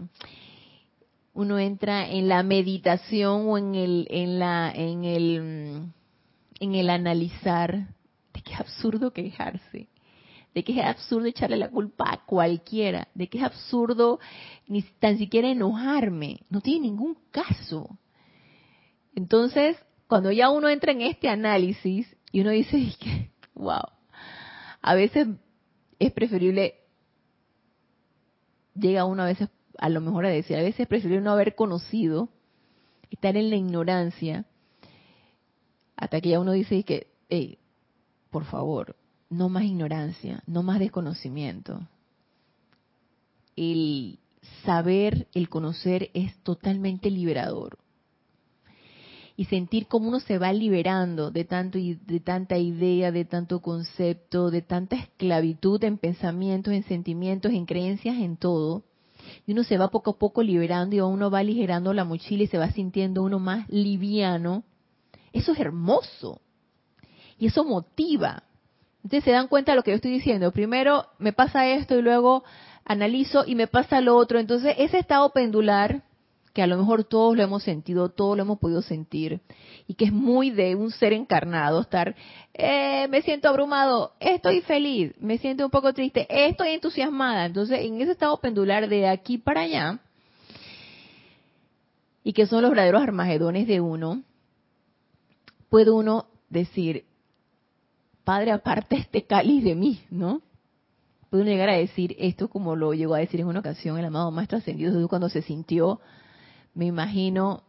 [1.32, 5.92] uno entra en la meditación o en el, en la, en el,
[6.60, 7.88] en el analizar
[8.32, 9.88] de que es absurdo quejarse,
[10.54, 14.20] de que es absurdo echarle la culpa a cualquiera, de que es absurdo
[14.68, 17.98] ni tan siquiera enojarme, no tiene ningún caso.
[19.14, 23.82] Entonces, cuando ya uno entra en este análisis y uno dice, wow,
[24.82, 25.28] a veces
[25.98, 26.74] es preferible,
[28.74, 29.48] llega uno a veces
[29.78, 32.28] a lo mejor a decir, a veces es preferible no haber conocido,
[33.10, 34.46] estar en la ignorancia,
[35.96, 37.58] hasta que ya uno dice que, hey,
[38.30, 38.96] por favor,
[39.30, 41.80] no más ignorancia, no más desconocimiento.
[43.56, 44.18] El
[44.64, 47.78] saber, el conocer es totalmente liberador.
[49.36, 54.50] Y sentir cómo uno se va liberando de tanto de tanta idea, de tanto concepto,
[54.50, 58.84] de tanta esclavitud en pensamientos, en sentimientos, en creencias, en todo.
[59.46, 62.46] Y uno se va poco a poco liberando y uno va aligerando la mochila y
[62.46, 64.62] se va sintiendo uno más liviano
[65.34, 66.40] eso es hermoso.
[67.38, 68.44] Y eso motiva.
[69.02, 70.52] Entonces se dan cuenta de lo que yo estoy diciendo.
[70.52, 72.44] Primero me pasa esto y luego
[72.84, 74.38] analizo y me pasa lo otro.
[74.38, 76.04] Entonces ese estado pendular,
[76.54, 79.40] que a lo mejor todos lo hemos sentido, todos lo hemos podido sentir,
[79.88, 82.14] y que es muy de un ser encarnado, estar,
[82.54, 87.46] eh, me siento abrumado, estoy feliz, me siento un poco triste, estoy entusiasmada.
[87.46, 89.98] Entonces en ese estado pendular de aquí para allá,
[92.22, 94.22] y que son los verdaderos armagedones de uno,
[95.68, 97.04] puede uno decir,
[98.22, 100.40] Padre, aparte este cáliz de mí, ¿no?
[101.30, 104.30] puede llegar a decir esto como lo llegó a decir en una ocasión el amado
[104.30, 106.00] Maestro Ascendido cuando se sintió,
[106.74, 107.62] me imagino,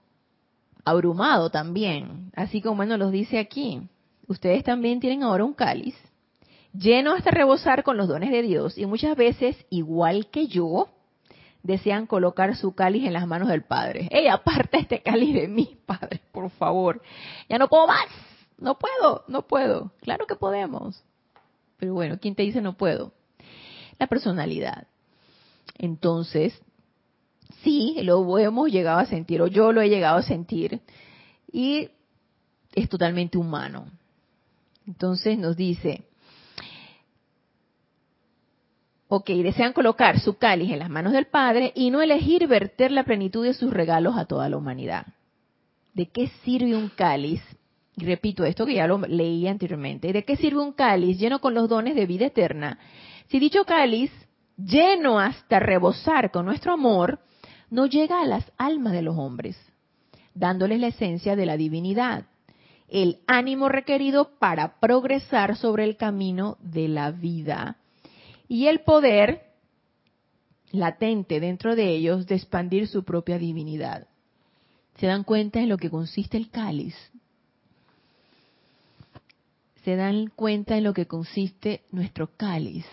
[0.83, 3.81] abrumado también, así como él nos lo dice aquí.
[4.27, 5.95] Ustedes también tienen ahora un cáliz
[6.79, 10.89] lleno hasta rebosar con los dones de Dios y muchas veces, igual que yo,
[11.63, 14.07] desean colocar su cáliz en las manos del Padre.
[14.11, 17.01] ¡Ey, aparta este cáliz de mí, Padre, por favor!
[17.49, 18.05] Ya no puedo más,
[18.57, 19.91] no puedo, no puedo.
[20.01, 21.03] Claro que podemos.
[21.77, 23.13] Pero bueno, ¿quién te dice no puedo?
[23.99, 24.87] La personalidad.
[25.77, 26.61] Entonces,
[27.63, 30.81] sí, lo hemos llegado a sentir, o yo lo he llegado a sentir,
[31.51, 31.89] y
[32.73, 33.87] es totalmente humano.
[34.87, 36.03] Entonces nos dice,
[39.07, 43.03] ok, desean colocar su cáliz en las manos del Padre y no elegir verter la
[43.03, 45.07] plenitud de sus regalos a toda la humanidad.
[45.93, 47.41] ¿De qué sirve un cáliz?
[47.95, 50.11] Y repito esto que ya lo leí anteriormente.
[50.11, 52.77] ¿De qué sirve un cáliz lleno con los dones de vida eterna?
[53.29, 54.11] Si dicho cáliz,
[54.57, 57.19] lleno hasta rebosar con nuestro amor,
[57.69, 59.57] no llega a las almas de los hombres,
[60.33, 62.25] dándoles la esencia de la divinidad,
[62.87, 67.77] el ánimo requerido para progresar sobre el camino de la vida
[68.47, 69.41] y el poder
[70.71, 74.07] latente dentro de ellos de expandir su propia divinidad.
[74.99, 76.95] ¿Se dan cuenta en lo que consiste el cáliz?
[79.83, 82.85] ¿Se dan cuenta en lo que consiste nuestro cáliz?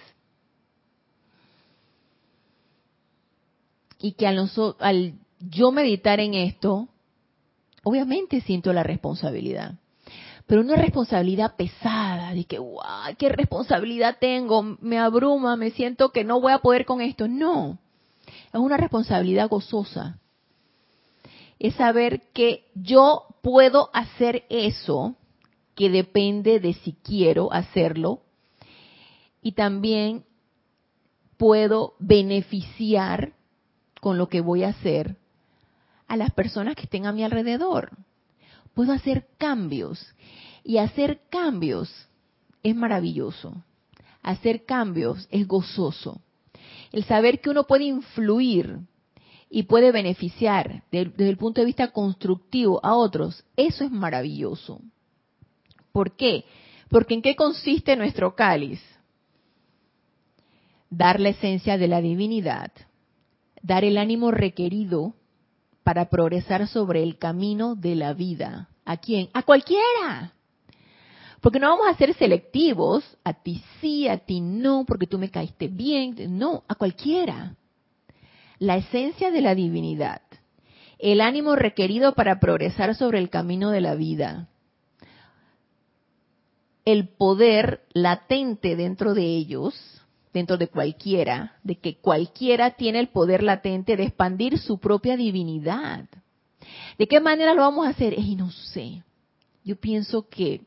[4.03, 6.89] Y que al, al yo meditar en esto,
[7.83, 9.77] obviamente siento la responsabilidad
[10.47, 16.25] pero una responsabilidad pesada, de que, guau, qué responsabilidad tengo, me abruma, me siento que
[16.25, 17.29] no voy a poder con esto.
[17.29, 17.79] No,
[18.27, 20.19] es una responsabilidad gozosa.
[21.59, 25.15] Es saber que yo puedo hacer eso,
[25.75, 28.21] que depende de si quiero hacerlo,
[29.41, 30.25] y también
[31.37, 33.33] puedo beneficiar
[34.03, 35.15] con lo que voy a hacer
[36.09, 37.97] a las personas que estén a mi alrededor
[38.75, 40.05] puedo hacer cambios.
[40.65, 41.89] Y hacer cambios
[42.65, 43.63] es maravilloso.
[44.25, 46.21] Hacer cambios es gozoso.
[46.91, 48.81] El saber que uno puede influir
[49.49, 54.81] y puede beneficiar desde el punto de vista constructivo a otros, eso es maravilloso.
[55.93, 56.45] ¿Por qué?
[56.89, 58.81] Porque ¿en qué consiste nuestro cáliz?
[60.91, 62.73] Dar la esencia de la divinidad,
[63.63, 65.15] dar el ánimo requerido
[65.83, 68.69] para progresar sobre el camino de la vida.
[68.85, 69.29] ¿A quién?
[69.33, 70.33] A cualquiera.
[71.41, 75.31] Porque no vamos a ser selectivos, a ti sí, a ti no, porque tú me
[75.31, 77.57] caíste bien, no, a cualquiera.
[78.59, 80.23] La esencia de la divinidad,
[80.99, 84.49] el ánimo requerido para progresar sobre el camino de la vida,
[86.85, 90.02] el poder latente dentro de ellos,
[90.33, 96.09] dentro de cualquiera, de que cualquiera tiene el poder latente de expandir su propia divinidad.
[96.99, 98.19] ¿De qué manera lo vamos a hacer?
[98.19, 99.03] Y no sé.
[99.65, 100.63] Yo pienso que,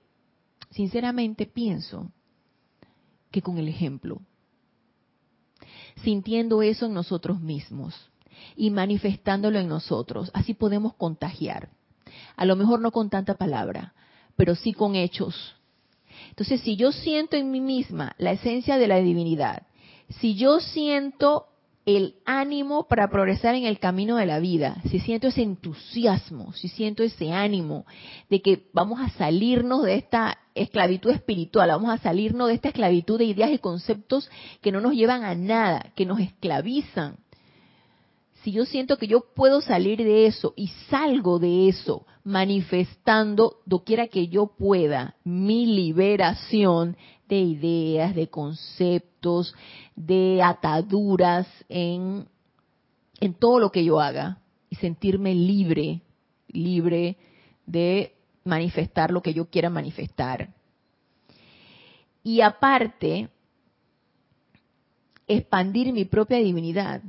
[0.71, 2.11] sinceramente pienso
[3.31, 4.21] que con el ejemplo,
[6.03, 7.95] sintiendo eso en nosotros mismos
[8.55, 11.69] y manifestándolo en nosotros, así podemos contagiar.
[12.35, 13.93] A lo mejor no con tanta palabra,
[14.35, 15.55] pero sí con hechos,
[16.35, 19.63] entonces, si yo siento en mí misma la esencia de la divinidad,
[20.19, 21.45] si yo siento
[21.85, 26.67] el ánimo para progresar en el camino de la vida, si siento ese entusiasmo, si
[26.67, 27.85] siento ese ánimo
[28.29, 33.17] de que vamos a salirnos de esta esclavitud espiritual, vamos a salirnos de esta esclavitud
[33.17, 37.15] de ideas y conceptos que no nos llevan a nada, que nos esclavizan.
[38.45, 44.07] Si yo siento que yo puedo salir de eso y salgo de eso, manifestando doquiera
[44.07, 46.95] que yo pueda mi liberación
[47.27, 49.55] de ideas, de conceptos,
[49.95, 52.27] de ataduras en,
[53.19, 54.37] en todo lo que yo haga
[54.69, 56.01] y sentirme libre,
[56.49, 57.17] libre
[57.65, 60.53] de manifestar lo que yo quiera manifestar.
[62.21, 63.27] Y aparte,
[65.25, 67.01] expandir mi propia divinidad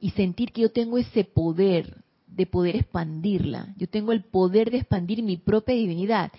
[0.00, 3.74] y sentir que yo tengo ese poder de poder expandirla.
[3.76, 6.32] Yo tengo el poder de expandir mi propia divinidad.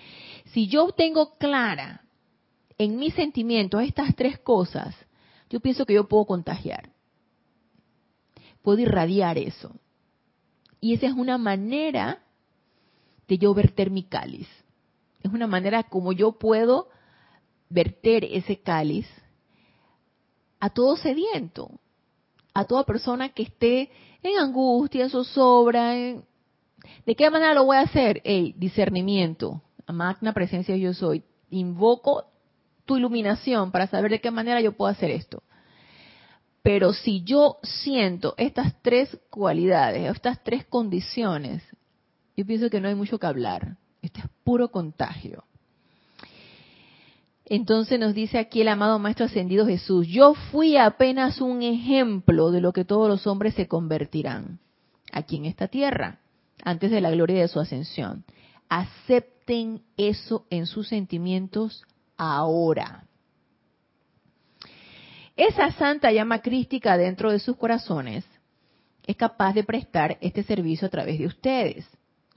[0.51, 2.03] Si yo tengo clara
[2.77, 4.95] en mis sentimientos estas tres cosas,
[5.49, 6.91] yo pienso que yo puedo contagiar.
[8.61, 9.71] Puedo irradiar eso.
[10.79, 12.19] Y esa es una manera
[13.27, 14.47] de yo verter mi cáliz.
[15.23, 16.89] Es una manera como yo puedo
[17.69, 19.07] verter ese cáliz
[20.59, 21.71] a todo sediento,
[22.57, 23.91] a toda persona que esté
[24.23, 25.93] en angustia, en zozobra.
[25.93, 28.19] ¿De qué manera lo voy a hacer?
[28.23, 31.23] El discernimiento, magna presencia yo soy.
[31.51, 32.25] Invoco
[32.85, 35.43] tu iluminación para saber de qué manera yo puedo hacer esto.
[36.63, 41.61] Pero si yo siento estas tres cualidades, estas tres condiciones,
[42.35, 43.77] yo pienso que no hay mucho que hablar.
[44.01, 45.43] Esto es puro contagio.
[47.49, 52.59] Entonces nos dice aquí el amado Maestro Ascendido Jesús, yo fui apenas un ejemplo de
[52.59, 54.59] lo que todos los hombres se convertirán
[55.13, 56.19] aquí en esta tierra,
[56.61, 58.25] antes de la gloria de su ascensión.
[58.67, 61.85] Acepten eso en sus sentimientos
[62.17, 63.05] ahora.
[65.37, 68.25] Esa santa llama crística dentro de sus corazones
[69.05, 71.87] es capaz de prestar este servicio a través de ustedes.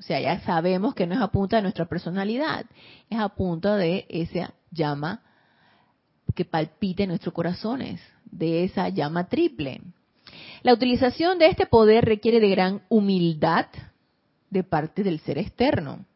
[0.01, 2.65] O sea, ya sabemos que no es a punta de nuestra personalidad,
[3.11, 5.21] es a punta de esa llama
[6.35, 9.83] que palpite en nuestros corazones, de esa llama triple.
[10.63, 13.67] La utilización de este poder requiere de gran humildad
[14.49, 16.07] de parte del ser externo,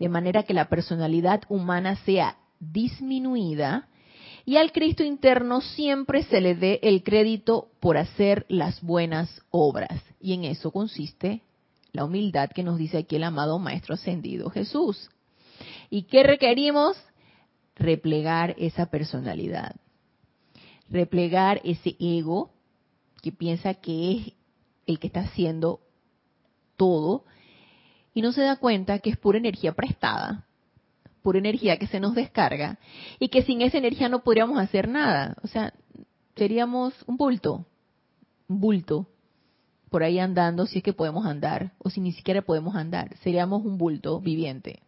[0.00, 3.86] de manera que la personalidad humana sea disminuida
[4.44, 10.02] y al Cristo interno siempre se le dé el crédito por hacer las buenas obras.
[10.20, 11.42] Y en eso consiste
[11.94, 15.08] la humildad que nos dice aquí el amado Maestro Ascendido Jesús.
[15.88, 16.96] ¿Y qué requerimos?
[17.76, 19.76] Replegar esa personalidad.
[20.90, 22.50] Replegar ese ego
[23.22, 24.32] que piensa que es
[24.86, 25.80] el que está haciendo
[26.76, 27.24] todo
[28.12, 30.46] y no se da cuenta que es pura energía prestada,
[31.22, 32.78] pura energía que se nos descarga
[33.20, 35.36] y que sin esa energía no podríamos hacer nada.
[35.44, 35.72] O sea,
[36.34, 37.66] seríamos un bulto,
[38.48, 39.08] un bulto
[39.94, 43.16] por ahí andando si es que podemos andar o si ni siquiera podemos andar.
[43.18, 44.82] Seríamos un bulto viviente.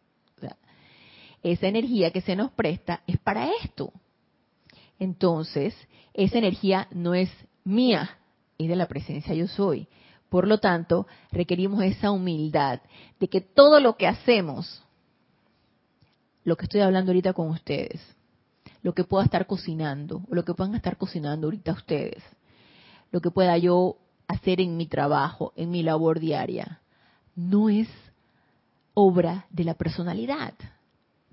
[1.45, 3.93] esa energía que se nos presta es para esto.
[4.99, 5.77] Entonces,
[6.13, 7.31] esa energía no es
[7.63, 8.19] mía,
[8.59, 9.87] es de la presencia yo soy.
[10.29, 12.81] Por lo tanto, requerimos esa humildad
[13.21, 14.83] de que todo lo que hacemos,
[16.43, 18.01] lo que estoy hablando ahorita con ustedes,
[18.83, 22.25] lo que pueda estar cocinando, o lo que puedan estar cocinando ahorita ustedes,
[23.13, 23.99] lo que pueda yo
[24.29, 26.81] hacer en mi trabajo, en mi labor diaria,
[27.35, 27.89] no es
[28.95, 30.55] obra de la personalidad,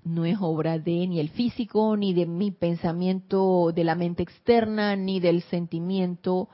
[0.04, 4.96] no es obra de ni el físico, ni de mi pensamiento de la mente externa,
[4.96, 6.48] ni del sentimiento,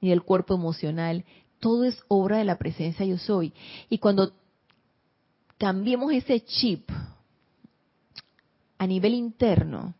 [0.00, 1.24] ni del cuerpo emocional.
[1.58, 3.52] Todo es obra de la presencia yo soy.
[3.90, 4.32] Y cuando
[5.58, 6.88] cambiemos ese chip
[8.78, 9.94] a nivel interno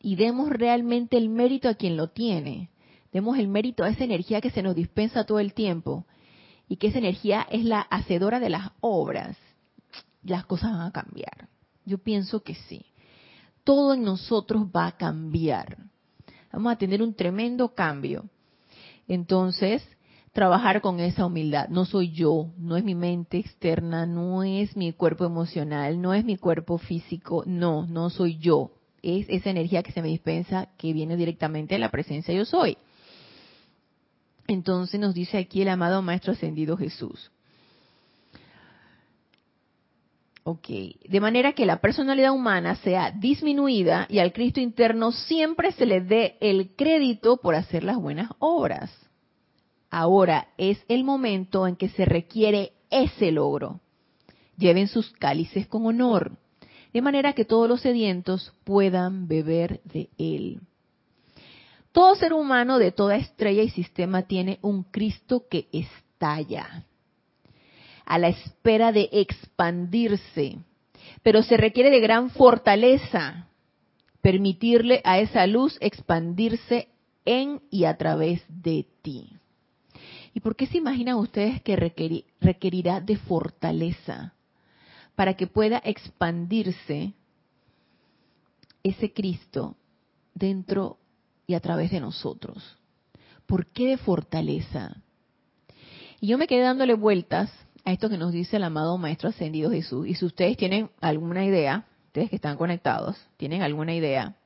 [0.00, 2.70] y demos realmente el mérito a quien lo tiene,
[3.14, 6.04] demos el mérito a esa energía que se nos dispensa todo el tiempo
[6.68, 9.38] y que esa energía es la hacedora de las obras,
[10.24, 11.48] las cosas van a cambiar.
[11.86, 12.84] Yo pienso que sí.
[13.62, 15.78] Todo en nosotros va a cambiar.
[16.52, 18.24] Vamos a tener un tremendo cambio.
[19.06, 19.86] Entonces,
[20.32, 21.68] trabajar con esa humildad.
[21.68, 26.24] No soy yo, no es mi mente externa, no es mi cuerpo emocional, no es
[26.24, 28.72] mi cuerpo físico, no, no soy yo.
[29.02, 32.76] Es esa energía que se me dispensa que viene directamente de la presencia yo soy.
[34.46, 37.30] Entonces nos dice aquí el amado Maestro Ascendido Jesús.
[40.46, 40.68] Ok,
[41.08, 46.02] de manera que la personalidad humana sea disminuida y al Cristo interno siempre se le
[46.02, 48.90] dé el crédito por hacer las buenas obras.
[49.90, 53.80] Ahora es el momento en que se requiere ese logro.
[54.58, 56.36] Lleven sus cálices con honor,
[56.92, 60.60] de manera que todos los sedientos puedan beber de él.
[61.94, 66.86] Todo ser humano de toda estrella y sistema tiene un Cristo que estalla,
[68.04, 70.58] a la espera de expandirse,
[71.22, 73.46] pero se requiere de gran fortaleza
[74.20, 76.88] permitirle a esa luz expandirse
[77.24, 79.30] en y a través de ti.
[80.34, 84.34] ¿Y por qué se imaginan ustedes que requerirá de fortaleza
[85.14, 87.12] para que pueda expandirse
[88.82, 89.76] ese Cristo
[90.34, 90.98] dentro
[91.46, 92.78] y a través de nosotros.
[93.46, 95.02] ¿Por qué de fortaleza?
[96.20, 97.52] Y yo me quedé dándole vueltas
[97.84, 100.06] a esto que nos dice el amado Maestro Ascendido Jesús.
[100.06, 104.36] Y si ustedes tienen alguna idea, ustedes que están conectados, tienen alguna idea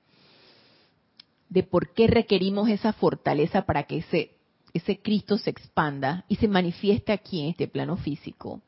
[1.48, 4.32] de por qué requerimos esa fortaleza para que ese,
[4.74, 8.60] ese Cristo se expanda y se manifieste aquí en este plano físico.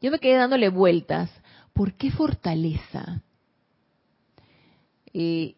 [0.00, 1.30] Yo me quedé dándole vueltas.
[1.72, 3.22] ¿Por qué fortaleza?
[5.14, 5.54] Eh,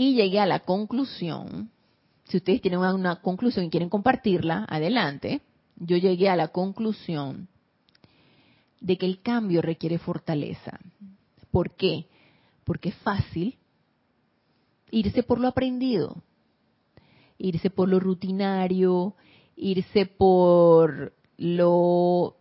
[0.00, 1.70] y llegué a la conclusión,
[2.24, 5.42] si ustedes tienen una conclusión y quieren compartirla, adelante,
[5.76, 7.48] yo llegué a la conclusión
[8.80, 10.80] de que el cambio requiere fortaleza.
[11.50, 12.06] ¿Por qué?
[12.64, 13.58] Porque es fácil
[14.90, 16.22] irse por lo aprendido,
[17.36, 19.16] irse por lo rutinario,
[19.54, 22.38] irse por lo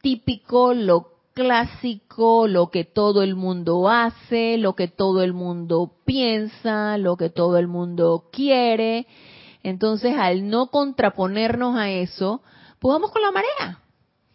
[0.00, 6.98] típico, lo clásico, lo que todo el mundo hace, lo que todo el mundo piensa,
[6.98, 9.06] lo que todo el mundo quiere.
[9.62, 12.42] Entonces, al no contraponernos a eso,
[12.78, 13.80] pues vamos con la marea,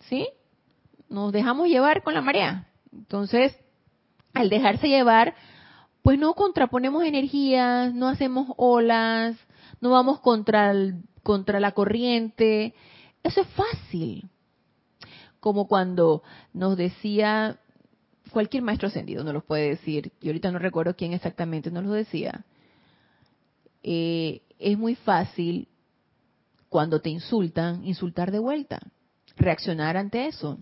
[0.01, 0.27] ¿sí?
[1.09, 2.67] Nos dejamos llevar con la marea.
[2.91, 3.57] Entonces,
[4.33, 5.35] al dejarse llevar,
[6.01, 9.35] pues no contraponemos energías, no hacemos olas,
[9.81, 10.73] no vamos contra,
[11.23, 12.75] contra la corriente.
[13.23, 14.29] Eso es fácil
[15.45, 16.23] como cuando
[16.53, 17.59] nos decía
[18.31, 21.91] cualquier maestro ascendido, nos lo puede decir, y ahorita no recuerdo quién exactamente nos lo
[21.91, 22.45] decía,
[23.83, 25.67] eh, es muy fácil
[26.67, 28.79] cuando te insultan, insultar de vuelta,
[29.37, 30.57] reaccionar ante eso.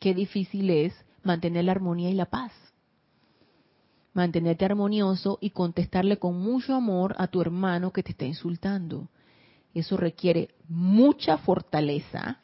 [0.00, 0.92] Qué difícil es
[1.22, 2.50] mantener la armonía y la paz.
[4.12, 9.08] Mantenerte armonioso y contestarle con mucho amor a tu hermano que te está insultando.
[9.72, 12.40] Eso requiere mucha fortaleza,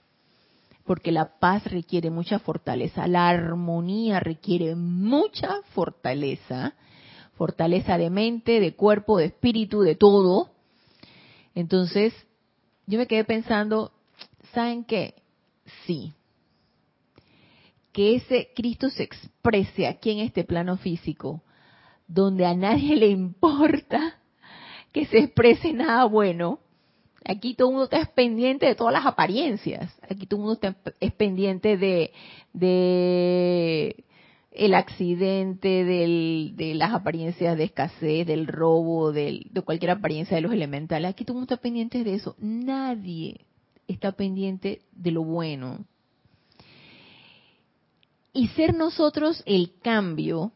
[0.90, 6.74] porque la paz requiere mucha fortaleza, la armonía requiere mucha fortaleza,
[7.34, 10.50] fortaleza de mente, de cuerpo, de espíritu, de todo.
[11.54, 12.12] Entonces,
[12.88, 13.92] yo me quedé pensando,
[14.52, 15.14] ¿saben qué?
[15.86, 16.12] Sí.
[17.92, 21.44] Que ese Cristo se exprese aquí en este plano físico,
[22.08, 24.18] donde a nadie le importa
[24.90, 26.58] que se exprese nada bueno,
[27.24, 29.92] Aquí todo el mundo está pendiente de todas las apariencias.
[30.08, 32.12] Aquí todo el mundo está es pendiente de,
[34.52, 41.10] el accidente, de las apariencias de escasez, del robo, de cualquier apariencia de los elementales.
[41.10, 42.36] Aquí todo el mundo está pendiente de eso.
[42.38, 43.46] Nadie
[43.86, 45.84] está pendiente de lo bueno.
[48.32, 50.52] Y ser nosotros el cambio,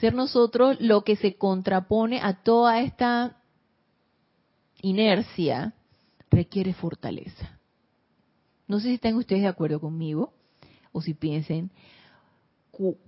[0.00, 3.36] ser nosotros lo que se contrapone a toda esta
[4.82, 5.74] inercia,
[6.30, 7.58] requiere fortaleza.
[8.66, 10.32] No sé si están ustedes de acuerdo conmigo
[10.92, 11.70] o si piensen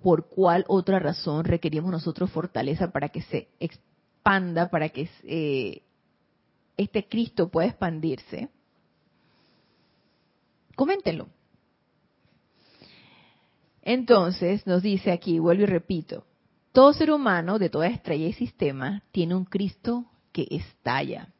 [0.02, 5.82] por cuál otra razón requerimos nosotros fortaleza para que se expanda, para que eh,
[6.76, 8.50] este Cristo pueda expandirse.
[10.74, 11.28] Coméntenlo.
[13.82, 16.26] Entonces nos dice aquí, vuelvo y repito,
[16.72, 21.32] todo ser humano de toda estrella y sistema tiene un Cristo que estalla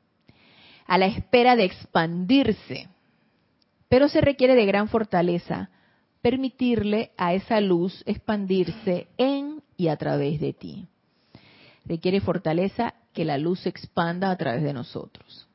[0.87, 2.89] a la espera de expandirse.
[3.89, 5.71] Pero se requiere de gran fortaleza
[6.23, 10.87] permitirle a esa luz expandirse en y a través de ti.
[11.85, 15.49] Requiere fortaleza que la luz se expanda a través de nosotros.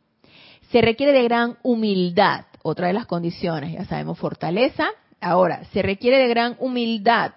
[0.72, 4.88] Se requiere de gran humildad, otra de las condiciones, ya sabemos, fortaleza.
[5.22, 7.32] Ahora, se requiere de gran humildad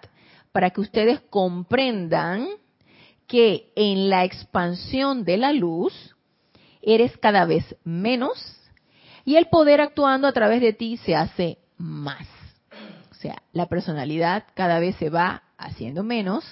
[0.51, 2.49] para que ustedes comprendan
[3.29, 6.17] que en la expansión de la luz
[6.83, 8.57] eres cada vez menos
[9.25, 12.27] y el poder actuando a través de ti se hace más.
[13.11, 16.45] O sea, la personalidad cada vez se va haciendo menos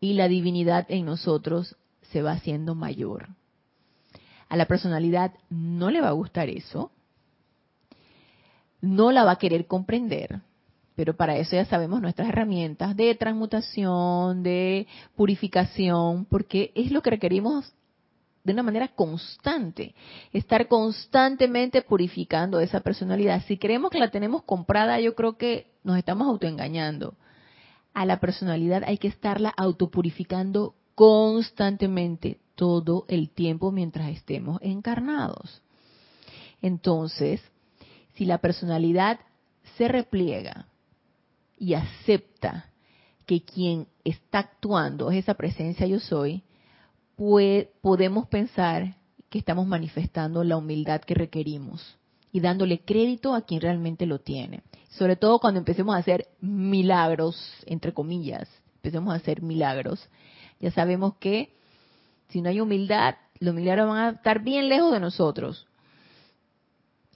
[0.00, 1.76] y la divinidad en nosotros
[2.10, 3.28] se va haciendo mayor.
[4.48, 6.90] A la personalidad no le va a gustar eso,
[8.80, 10.40] no la va a querer comprender,
[10.96, 17.10] pero para eso ya sabemos nuestras herramientas de transmutación, de purificación, porque es lo que
[17.10, 17.72] requerimos
[18.44, 19.94] de una manera constante,
[20.32, 23.42] estar constantemente purificando esa personalidad.
[23.46, 27.14] Si creemos que la tenemos comprada, yo creo que nos estamos autoengañando.
[27.92, 35.62] A la personalidad hay que estarla autopurificando constantemente, todo el tiempo mientras estemos encarnados.
[36.60, 37.40] Entonces,
[38.14, 39.18] si la personalidad
[39.78, 40.66] se repliega
[41.58, 42.66] y acepta
[43.24, 46.42] que quien está actuando es esa presencia yo soy,
[47.82, 48.96] podemos pensar
[49.28, 51.98] que estamos manifestando la humildad que requerimos
[52.32, 54.62] y dándole crédito a quien realmente lo tiene.
[54.88, 60.08] Sobre todo cuando empecemos a hacer milagros, entre comillas, empecemos a hacer milagros.
[60.60, 61.52] Ya sabemos que
[62.28, 65.66] si no hay humildad, los milagros van a estar bien lejos de nosotros.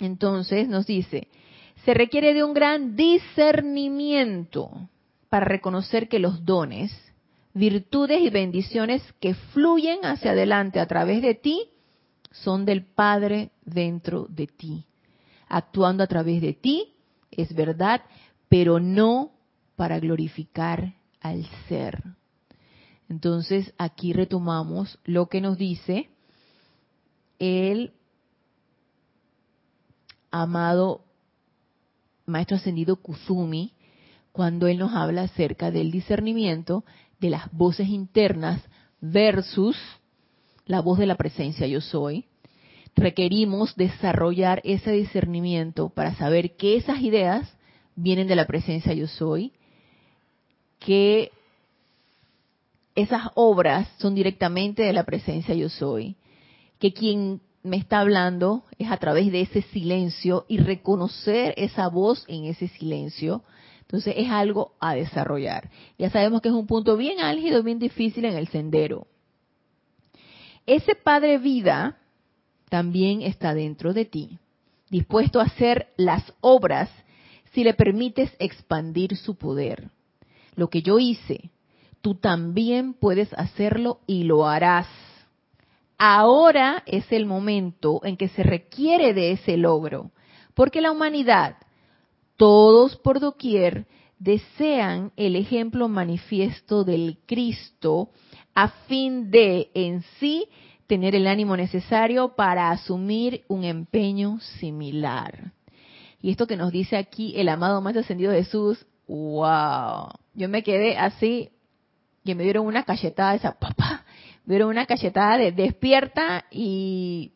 [0.00, 1.28] Entonces nos dice,
[1.84, 4.70] se requiere de un gran discernimiento
[5.30, 6.92] para reconocer que los dones
[7.54, 11.70] virtudes y bendiciones que fluyen hacia adelante a través de ti
[12.32, 14.84] son del Padre dentro de ti,
[15.48, 16.94] actuando a través de ti,
[17.30, 18.02] es verdad,
[18.48, 19.30] pero no
[19.76, 22.02] para glorificar al ser.
[23.08, 26.10] Entonces aquí retomamos lo que nos dice
[27.38, 27.92] el
[30.32, 31.04] amado
[32.26, 33.74] Maestro Ascendido Kuzumi
[34.32, 36.84] cuando él nos habla acerca del discernimiento
[37.24, 38.60] de las voces internas
[39.00, 39.78] versus
[40.66, 42.26] la voz de la presencia yo soy,
[42.94, 47.50] requerimos desarrollar ese discernimiento para saber que esas ideas
[47.96, 49.52] vienen de la presencia yo soy,
[50.80, 51.30] que
[52.94, 56.16] esas obras son directamente de la presencia yo soy,
[56.78, 62.26] que quien me está hablando es a través de ese silencio y reconocer esa voz
[62.28, 63.42] en ese silencio.
[63.84, 65.70] Entonces es algo a desarrollar.
[65.98, 69.06] Ya sabemos que es un punto bien álgido, bien difícil en el sendero.
[70.66, 71.98] Ese Padre Vida
[72.70, 74.38] también está dentro de ti,
[74.90, 76.90] dispuesto a hacer las obras
[77.52, 79.90] si le permites expandir su poder.
[80.56, 81.50] Lo que yo hice,
[82.00, 84.88] tú también puedes hacerlo y lo harás.
[85.98, 90.10] Ahora es el momento en que se requiere de ese logro,
[90.54, 91.56] porque la humanidad,
[92.36, 93.86] todos por doquier,
[94.18, 98.10] desean el ejemplo manifiesto del Cristo
[98.54, 100.46] a fin de en sí
[100.86, 105.52] tener el ánimo necesario para asumir un empeño similar.
[106.20, 110.08] Y esto que nos dice aquí el amado más ascendido Jesús, wow.
[110.34, 111.50] Yo me quedé así,
[112.24, 114.04] que me dieron una cachetada esa papá,
[114.44, 117.32] me dieron una cachetada de despierta y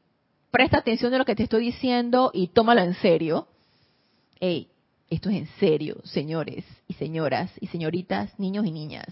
[0.50, 3.48] presta atención de lo que te estoy diciendo y tómalo en serio.
[4.40, 4.68] Ey,
[5.10, 9.06] esto es en serio, señores y señoras y señoritas, niños y niñas.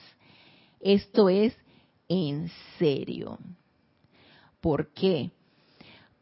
[0.80, 1.56] Esto es
[2.08, 3.38] en serio.
[4.60, 5.30] ¿Por qué?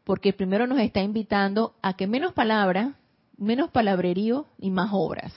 [0.03, 2.95] Porque primero nos está invitando a que menos palabra,
[3.37, 5.33] menos palabrerío y más obras.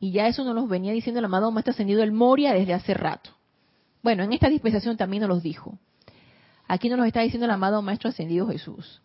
[0.00, 2.94] Y ya eso nos lo venía diciendo el amado Maestro Ascendido el Moria desde hace
[2.94, 3.30] rato.
[4.02, 5.78] Bueno, en esta dispensación también nos los dijo.
[6.66, 9.02] Aquí nos lo está diciendo el amado Maestro Ascendido Jesús.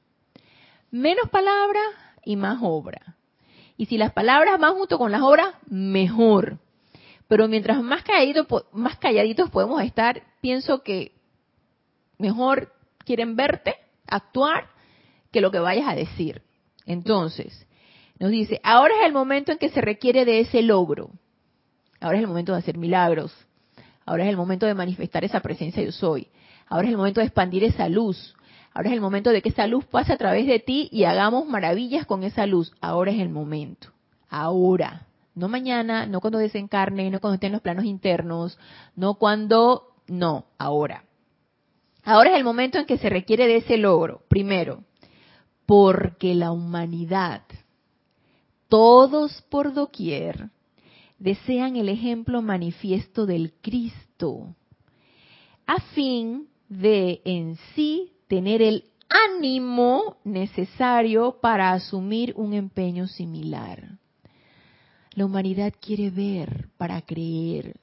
[0.90, 1.82] Menos palabra
[2.24, 3.15] y más obra.
[3.78, 6.60] Y si las palabras van junto con las obras, mejor.
[7.28, 8.04] Pero mientras más
[8.72, 11.12] más calladitos podemos estar, pienso que
[12.18, 13.76] mejor quieren verte
[14.08, 14.70] actuar
[15.32, 16.42] que lo que vayas a decir.
[16.86, 17.68] Entonces,
[18.20, 21.10] nos dice, ahora es el momento en que se requiere de ese logro.
[22.00, 23.34] Ahora es el momento de hacer milagros.
[24.06, 26.28] Ahora es el momento de manifestar esa presencia yo soy.
[26.68, 28.36] Ahora es el momento de expandir esa luz.
[28.76, 31.48] Ahora es el momento de que esa luz pase a través de ti y hagamos
[31.48, 32.74] maravillas con esa luz.
[32.82, 33.94] Ahora es el momento.
[34.30, 35.08] Ahora.
[35.34, 38.60] No mañana, no cuando desencarne, no cuando esté en los planos internos,
[38.96, 39.94] no cuando...
[40.08, 41.06] No, ahora.
[42.04, 44.24] Ahora es el momento en que se requiere de ese logro.
[44.28, 44.84] Primero,
[45.66, 47.44] porque la humanidad,
[48.68, 50.50] todos por doquier,
[51.18, 54.54] desean el ejemplo manifiesto del Cristo,
[55.66, 64.00] a fin de en sí tener el ánimo necesario para asumir un empeño similar.
[65.12, 67.80] La humanidad quiere ver para creer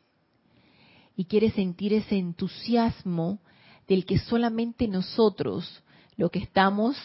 [1.17, 3.39] y quiere sentir ese entusiasmo
[3.89, 5.83] del que solamente nosotros,
[6.17, 6.97] lo que estamos,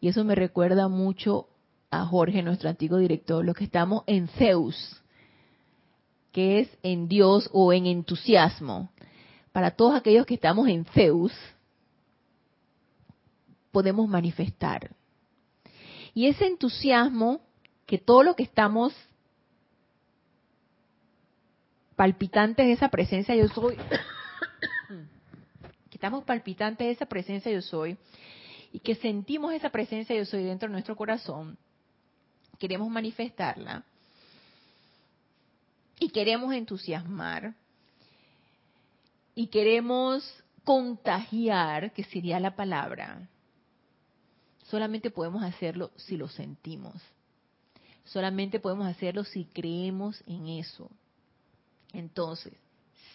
[0.00, 1.48] y eso me recuerda mucho
[1.90, 5.02] a Jorge, nuestro antiguo director, lo que estamos en Zeus,
[6.32, 8.90] que es en Dios o en entusiasmo.
[9.52, 11.32] Para todos aquellos que estamos en Zeus,
[13.74, 14.94] podemos manifestar.
[16.14, 17.40] Y ese entusiasmo,
[17.86, 18.94] que todo lo que estamos
[21.96, 23.76] palpitantes de esa presencia yo soy,
[25.92, 27.98] estamos palpitantes de esa presencia yo soy
[28.72, 31.58] y que sentimos esa presencia yo soy dentro de nuestro corazón,
[32.60, 33.82] queremos manifestarla
[35.98, 37.54] y queremos entusiasmar
[39.34, 43.28] y queremos contagiar, que sería la palabra,
[44.64, 46.94] solamente podemos hacerlo si lo sentimos.
[48.04, 50.90] Solamente podemos hacerlo si creemos en eso.
[51.92, 52.52] Entonces,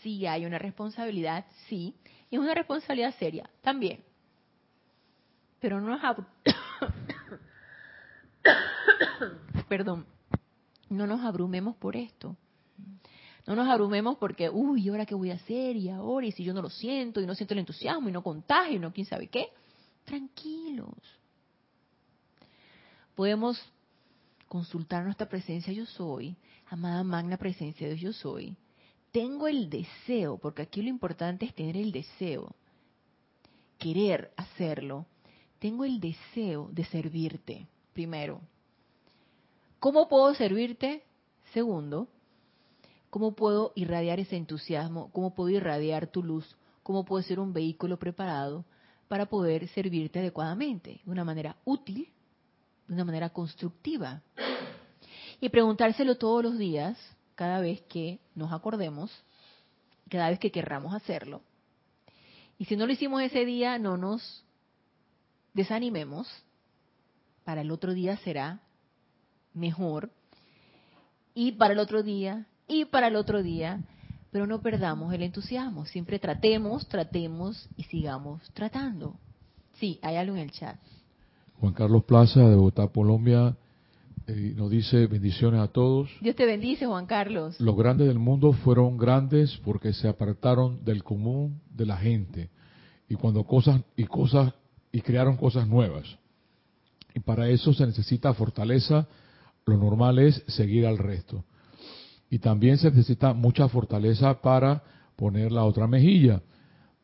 [0.02, 1.96] si hay una responsabilidad, sí,
[2.30, 4.04] y es una responsabilidad seria también.
[5.60, 6.02] Pero no nos
[9.68, 10.06] perdón,
[10.90, 12.36] no nos abrumemos por esto.
[13.46, 15.76] No nos abrumemos porque, uy, ¿y ahora qué voy a hacer?
[15.76, 18.22] Y ahora, y si yo no lo siento, y no siento el entusiasmo, y no
[18.22, 19.50] contagio, y no quién sabe qué.
[20.06, 21.19] Tranquilos.
[23.20, 23.62] Podemos
[24.48, 26.38] consultar nuestra presencia yo soy,
[26.70, 28.56] amada magna presencia de Dios yo soy,
[29.12, 32.56] tengo el deseo, porque aquí lo importante es tener el deseo,
[33.78, 35.06] querer hacerlo,
[35.60, 38.40] tengo el deseo de servirte, primero.
[39.82, 41.04] ¿Cómo puedo servirte?
[41.54, 42.08] Segundo,
[43.10, 45.12] ¿cómo puedo irradiar ese entusiasmo?
[45.12, 46.56] ¿Cómo puedo irradiar tu luz?
[46.84, 48.64] ¿Cómo puedo ser un vehículo preparado
[49.10, 52.14] para poder servirte adecuadamente, de una manera útil,
[52.90, 54.22] de una manera constructiva?
[55.40, 56.98] Y preguntárselo todos los días,
[57.36, 59.10] cada vez que nos acordemos,
[60.10, 61.42] cada vez que querramos hacerlo.
[62.58, 64.44] Y si no lo hicimos ese día, no nos
[65.54, 66.28] desanimemos.
[67.46, 68.60] Para el otro día será
[69.54, 70.12] mejor.
[71.34, 73.80] y para el otro día, y para el otro día,
[74.32, 79.16] pero no perdamos el entusiasmo, siempre tratemos, tratemos y sigamos tratando.
[79.76, 80.78] Sí, hay algo en el chat.
[81.60, 83.58] Juan Carlos Plaza de Bogotá, Colombia,
[84.28, 86.10] eh, nos dice bendiciones a todos.
[86.22, 87.60] Dios te bendice, Juan Carlos.
[87.60, 92.50] Los grandes del mundo fueron grandes porque se apartaron del común de la gente
[93.10, 94.54] y cuando cosas y cosas
[94.92, 96.06] y crearon cosas nuevas.
[97.14, 99.08] Y para eso se necesita fortaleza.
[99.66, 101.44] Lo normal es seguir al resto.
[102.30, 104.84] Y también se necesita mucha fortaleza para
[105.16, 106.42] poner la otra mejilla.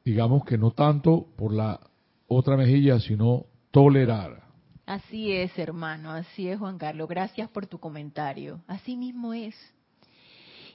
[0.06, 1.80] Digamos que no tanto por la
[2.28, 4.45] otra mejilla, sino tolerar.
[4.86, 7.10] Así es, hermano, así es, Juan Carlos.
[7.10, 8.62] Gracias por tu comentario.
[8.68, 9.56] Así mismo es.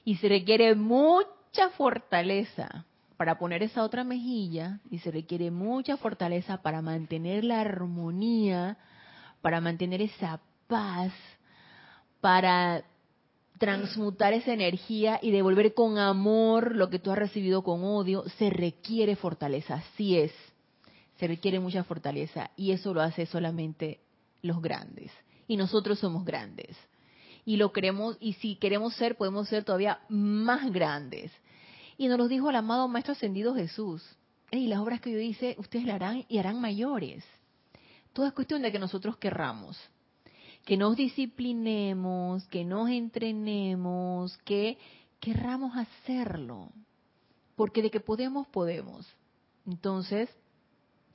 [0.03, 2.85] Y se requiere mucha fortaleza
[3.15, 8.77] para poner esa otra mejilla y se requiere mucha fortaleza para mantener la armonía,
[9.41, 11.13] para mantener esa paz,
[12.19, 12.83] para
[13.59, 18.49] transmutar esa energía y devolver con amor lo que tú has recibido con odio, se
[18.49, 20.33] requiere fortaleza, así es
[21.21, 23.99] se requiere mucha fortaleza y eso lo hace solamente
[24.41, 25.11] los grandes.
[25.47, 26.75] Y nosotros somos grandes.
[27.45, 31.31] Y lo queremos, y si queremos ser, podemos ser todavía más grandes.
[31.95, 34.03] Y nos lo dijo el amado Maestro Ascendido Jesús.
[34.49, 37.23] Y las obras que yo hice, ustedes la harán y harán mayores.
[38.13, 39.77] Todo es cuestión de que nosotros querramos.
[40.65, 44.79] Que nos disciplinemos, que nos entrenemos, que
[45.19, 46.69] querramos hacerlo.
[47.55, 49.05] Porque de que podemos, podemos.
[49.67, 50.27] Entonces,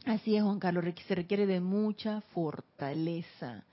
[0.07, 3.65] Así es, Juan Carlos, se requiere de mucha fortaleza.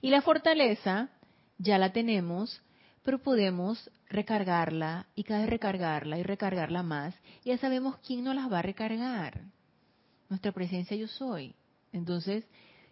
[0.00, 1.10] Y la fortaleza
[1.58, 2.62] ya la tenemos,
[3.02, 7.14] pero podemos recargarla y cada vez recargarla y recargarla más.
[7.44, 9.42] Ya sabemos quién nos las va a recargar.
[10.30, 11.54] Nuestra presencia yo soy.
[11.92, 12.44] Entonces,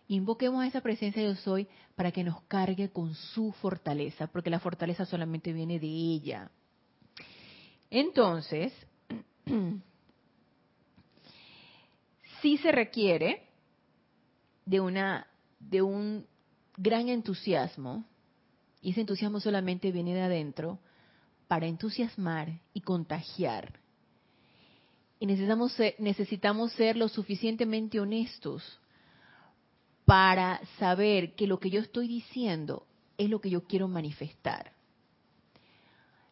[0.06, 1.66] invoquemos a esa presencia yo soy
[1.96, 6.50] para que nos cargue con su fortaleza, porque la fortaleza solamente viene de ella.
[7.88, 8.74] Entonces,
[12.44, 13.42] sí se requiere
[14.66, 15.26] de una
[15.58, 16.26] de un
[16.76, 18.04] gran entusiasmo
[18.82, 20.78] y ese entusiasmo solamente viene de adentro
[21.48, 23.80] para entusiasmar y contagiar.
[25.18, 28.78] Y necesitamos necesitamos ser lo suficientemente honestos
[30.04, 32.86] para saber que lo que yo estoy diciendo
[33.16, 34.72] es lo que yo quiero manifestar.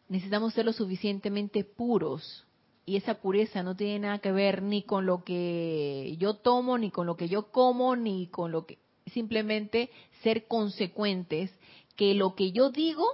[0.09, 2.45] Necesitamos ser lo suficientemente puros
[2.85, 6.91] y esa pureza no tiene nada que ver ni con lo que yo tomo, ni
[6.91, 8.77] con lo que yo como, ni con lo que...
[9.13, 9.89] Simplemente
[10.21, 11.51] ser consecuentes
[11.95, 13.05] que lo que yo digo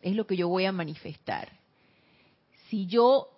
[0.00, 1.50] es lo que yo voy a manifestar.
[2.68, 3.28] Si yo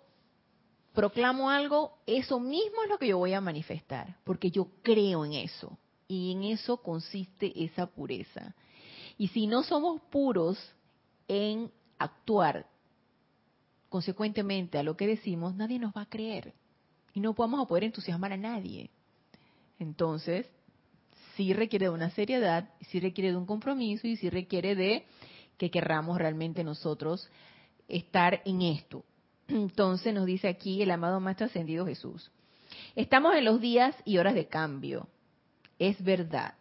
[0.93, 5.33] proclamo algo, eso mismo es lo que yo voy a manifestar, porque yo creo en
[5.33, 5.77] eso.
[6.07, 8.55] Y en eso consiste esa pureza.
[9.17, 10.57] Y si no somos puros
[11.27, 12.65] en actuar
[13.89, 16.53] consecuentemente a lo que decimos, nadie nos va a creer
[17.13, 18.89] y no vamos a poder entusiasmar a nadie.
[19.79, 20.47] Entonces,
[21.35, 25.05] sí requiere de una seriedad, sí requiere de un compromiso y sí requiere de
[25.57, 27.29] que querramos realmente nosotros
[27.87, 29.03] estar en esto.
[29.47, 32.31] Entonces nos dice aquí el amado Maestro Ascendido Jesús.
[32.95, 35.07] Estamos en los días y horas de cambio.
[35.79, 36.53] Es verdad.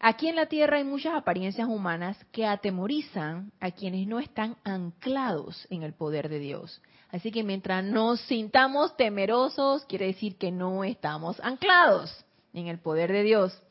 [0.00, 5.66] Aquí en la Tierra hay muchas apariencias humanas que atemorizan a quienes no están anclados
[5.70, 6.82] en el poder de Dios.
[7.10, 13.12] Así que mientras nos sintamos temerosos, quiere decir que no estamos anclados en el poder
[13.12, 13.63] de Dios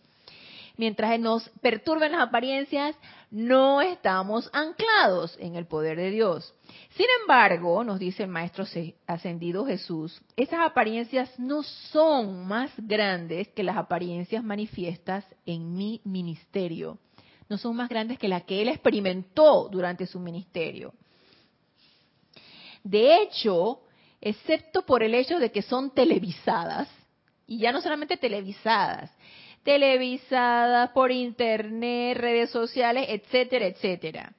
[0.78, 2.95] mientras nos perturben las apariencias,
[3.30, 6.53] no estamos anclados en el poder de Dios.
[6.95, 8.65] Sin embargo, nos dice el Maestro
[9.07, 16.99] Ascendido Jesús, esas apariencias no son más grandes que las apariencias manifiestas en mi ministerio.
[17.49, 20.93] No son más grandes que las que él experimentó durante su ministerio.
[22.84, 23.82] De hecho,
[24.19, 26.88] excepto por el hecho de que son televisadas,
[27.45, 29.11] y ya no solamente televisadas,
[29.64, 34.34] televisadas, por internet, redes sociales, etcétera, etcétera.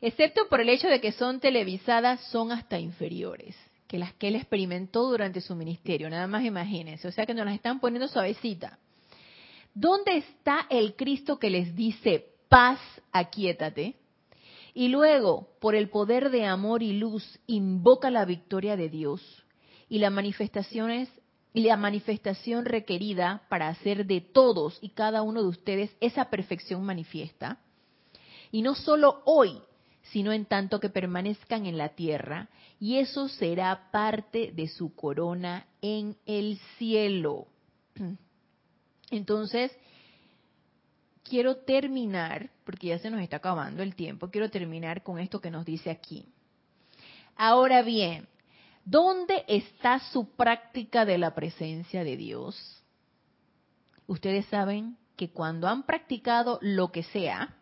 [0.00, 3.56] Excepto por el hecho de que son televisadas, son hasta inferiores
[3.92, 6.08] que las que él experimentó durante su ministerio.
[6.08, 7.06] Nada más imagínense.
[7.06, 8.78] O sea que nos las están poniendo suavecita.
[9.74, 12.80] ¿Dónde está el Cristo que les dice, paz,
[13.12, 13.96] aquíétate?
[14.72, 19.44] Y luego, por el poder de amor y luz, invoca la victoria de Dios
[19.90, 21.10] y las manifestaciones
[21.54, 26.84] y la manifestación requerida para hacer de todos y cada uno de ustedes esa perfección
[26.84, 27.58] manifiesta.
[28.50, 29.60] Y no solo hoy,
[30.04, 32.48] sino en tanto que permanezcan en la tierra,
[32.80, 37.46] y eso será parte de su corona en el cielo.
[39.10, 39.72] Entonces,
[41.22, 45.50] quiero terminar, porque ya se nos está acabando el tiempo, quiero terminar con esto que
[45.50, 46.26] nos dice aquí.
[47.36, 48.26] Ahora bien,
[48.84, 52.82] ¿dónde está su práctica de la presencia de Dios?
[54.06, 57.56] Ustedes saben que cuando han practicado lo que sea,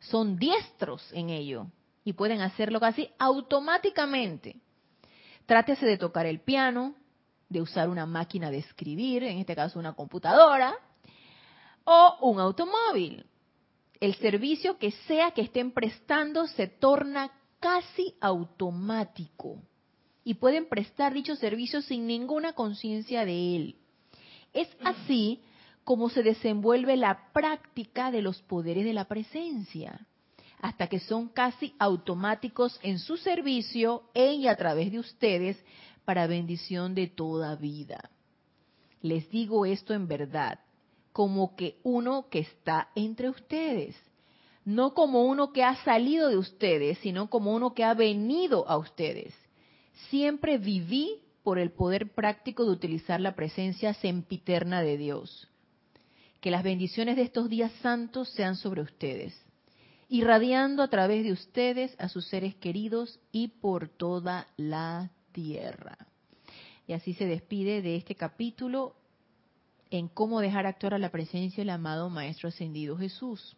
[0.00, 1.66] son diestros en ello
[2.04, 4.60] y pueden hacerlo casi automáticamente.
[5.46, 6.94] Trátese de tocar el piano,
[7.48, 10.74] de usar una máquina de escribir, en este caso una computadora,
[11.84, 13.24] o un automóvil.
[13.98, 19.62] El servicio que sea que estén prestando se torna casi automático
[20.28, 23.76] y pueden prestar dicho servicio sin ninguna conciencia de él.
[24.52, 25.40] Es así
[25.84, 30.06] como se desenvuelve la práctica de los poderes de la presencia,
[30.60, 35.56] hasta que son casi automáticos en su servicio en y a través de ustedes
[36.04, 38.10] para bendición de toda vida.
[39.00, 40.60] Les digo esto en verdad,
[41.10, 43.96] como que uno que está entre ustedes,
[44.66, 48.76] no como uno que ha salido de ustedes, sino como uno que ha venido a
[48.76, 49.32] ustedes.
[50.10, 55.48] Siempre viví por el poder práctico de utilizar la presencia sempiterna de Dios.
[56.40, 59.34] Que las bendiciones de estos días santos sean sobre ustedes,
[60.08, 65.98] irradiando a través de ustedes a sus seres queridos y por toda la tierra.
[66.86, 68.94] Y así se despide de este capítulo
[69.90, 73.56] en cómo dejar actuar a la presencia del amado Maestro Ascendido Jesús.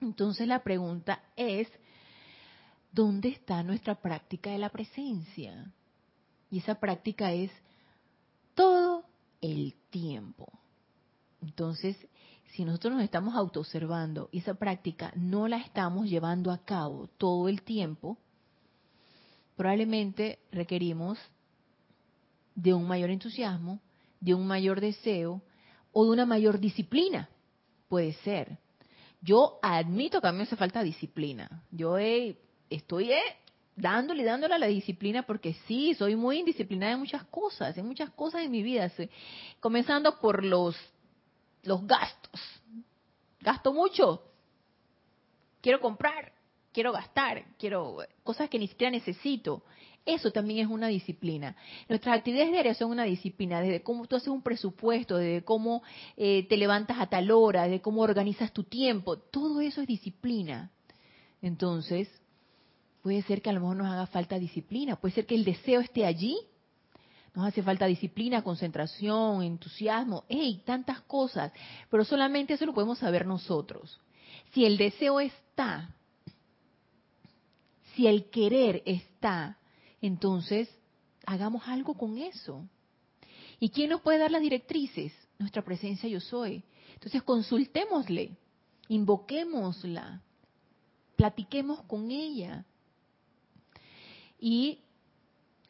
[0.00, 1.68] Entonces la pregunta es,
[2.96, 5.70] ¿dónde está nuestra práctica de la presencia?
[6.50, 7.50] Y esa práctica es
[8.54, 9.04] todo
[9.42, 10.50] el tiempo.
[11.42, 11.94] Entonces,
[12.52, 17.50] si nosotros nos estamos autoobservando y esa práctica no la estamos llevando a cabo todo
[17.50, 18.16] el tiempo,
[19.56, 21.18] probablemente requerimos
[22.54, 23.82] de un mayor entusiasmo,
[24.20, 25.42] de un mayor deseo
[25.92, 27.28] o de una mayor disciplina.
[27.88, 28.58] Puede ser.
[29.20, 31.62] Yo admito que a mí me hace falta disciplina.
[31.70, 31.98] Yo
[32.70, 33.22] estoy eh,
[33.76, 38.10] dándole, dándole a la disciplina porque sí, soy muy indisciplinada en muchas cosas, en muchas
[38.10, 38.90] cosas en mi vida.
[39.60, 40.76] Comenzando por los,
[41.62, 42.40] los gastos.
[43.40, 44.22] Gasto mucho.
[45.60, 46.32] Quiero comprar,
[46.72, 49.62] quiero gastar, quiero cosas que ni siquiera necesito.
[50.04, 51.56] Eso también es una disciplina.
[51.88, 55.82] Nuestras actividades diarias son una disciplina, desde cómo tú haces un presupuesto, desde cómo
[56.16, 59.18] eh, te levantas a tal hora, desde cómo organizas tu tiempo.
[59.18, 60.70] Todo eso es disciplina.
[61.42, 62.08] Entonces,
[63.06, 65.78] puede ser que a lo mejor nos haga falta disciplina, puede ser que el deseo
[65.80, 66.36] esté allí.
[67.36, 70.60] Nos hace falta disciplina, concentración, entusiasmo, ¡hey!
[70.66, 71.52] Tantas cosas.
[71.88, 74.00] Pero solamente eso lo podemos saber nosotros.
[74.52, 75.94] Si el deseo está,
[77.94, 79.56] si el querer está,
[80.02, 80.68] entonces
[81.26, 82.68] hagamos algo con eso.
[83.60, 85.12] ¿Y quién nos puede dar las directrices?
[85.38, 86.64] Nuestra presencia yo soy.
[86.94, 88.36] Entonces consultémosle,
[88.88, 90.22] invoquémosla,
[91.14, 92.66] platiquemos con ella
[94.38, 94.80] y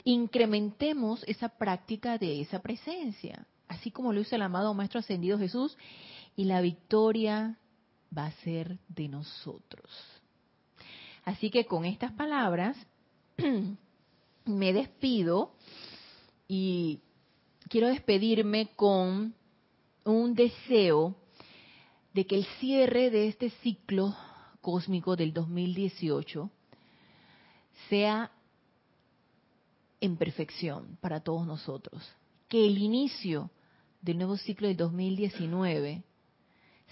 [0.04, 5.76] incrementemos esa práctica de esa presencia, así como lo hizo el amado Maestro Ascendido Jesús,
[6.36, 7.58] y la victoria
[8.16, 9.90] va a ser de nosotros.
[11.24, 12.76] Así que con estas palabras
[14.44, 15.52] me despido
[16.46, 17.00] y
[17.68, 19.34] quiero despedirme con
[20.04, 21.16] un deseo
[22.14, 24.16] de que el cierre de este ciclo
[24.60, 26.50] cósmico del 2018
[27.88, 28.30] sea
[30.14, 32.08] perfección para todos nosotros.
[32.48, 33.50] Que el inicio
[34.00, 36.04] del nuevo ciclo del 2019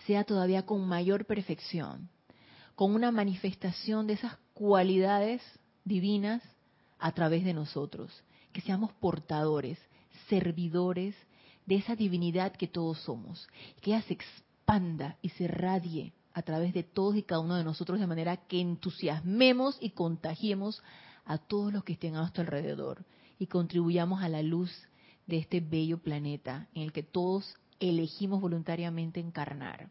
[0.06, 2.10] sea todavía con mayor perfección
[2.74, 5.42] con una manifestación de esas cualidades
[5.84, 6.42] divinas
[6.98, 8.10] a través de nosotros,
[8.52, 9.78] que seamos portadores,
[10.28, 11.14] servidores
[11.66, 13.48] de esa divinidad que todos somos,
[13.80, 17.64] que ella se expanda y se radie a través de todos y cada uno de
[17.64, 20.82] nosotros de manera que entusiasmemos y contagiemos
[21.24, 23.04] a todos los que estén a nuestro alrededor
[23.38, 24.70] y contribuyamos a la luz
[25.26, 29.88] de este bello planeta en el que todos elegimos voluntariamente encarnar.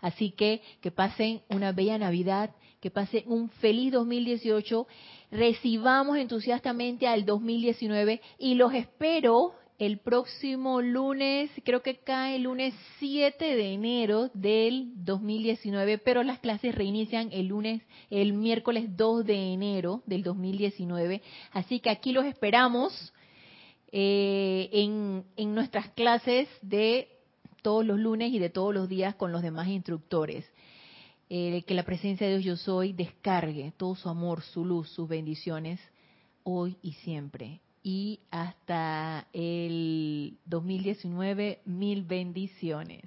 [0.00, 2.50] Así que que pasen una bella Navidad,
[2.80, 4.86] que pasen un feliz 2018,
[5.30, 12.74] recibamos entusiastamente al 2019 y los espero el próximo lunes, creo que cae el lunes
[12.98, 19.52] 7 de enero del 2019, pero las clases reinician el lunes, el miércoles 2 de
[19.52, 21.22] enero del 2019.
[21.52, 23.12] Así que aquí los esperamos
[23.90, 27.08] eh, en, en nuestras clases de
[27.62, 30.44] todos los lunes y de todos los días con los demás instructores.
[31.30, 35.08] Eh, que la presencia de Dios yo soy descargue todo su amor, su luz, sus
[35.08, 35.80] bendiciones
[36.44, 37.60] hoy y siempre.
[37.86, 43.02] Y hasta el 2019, mil bendiciones.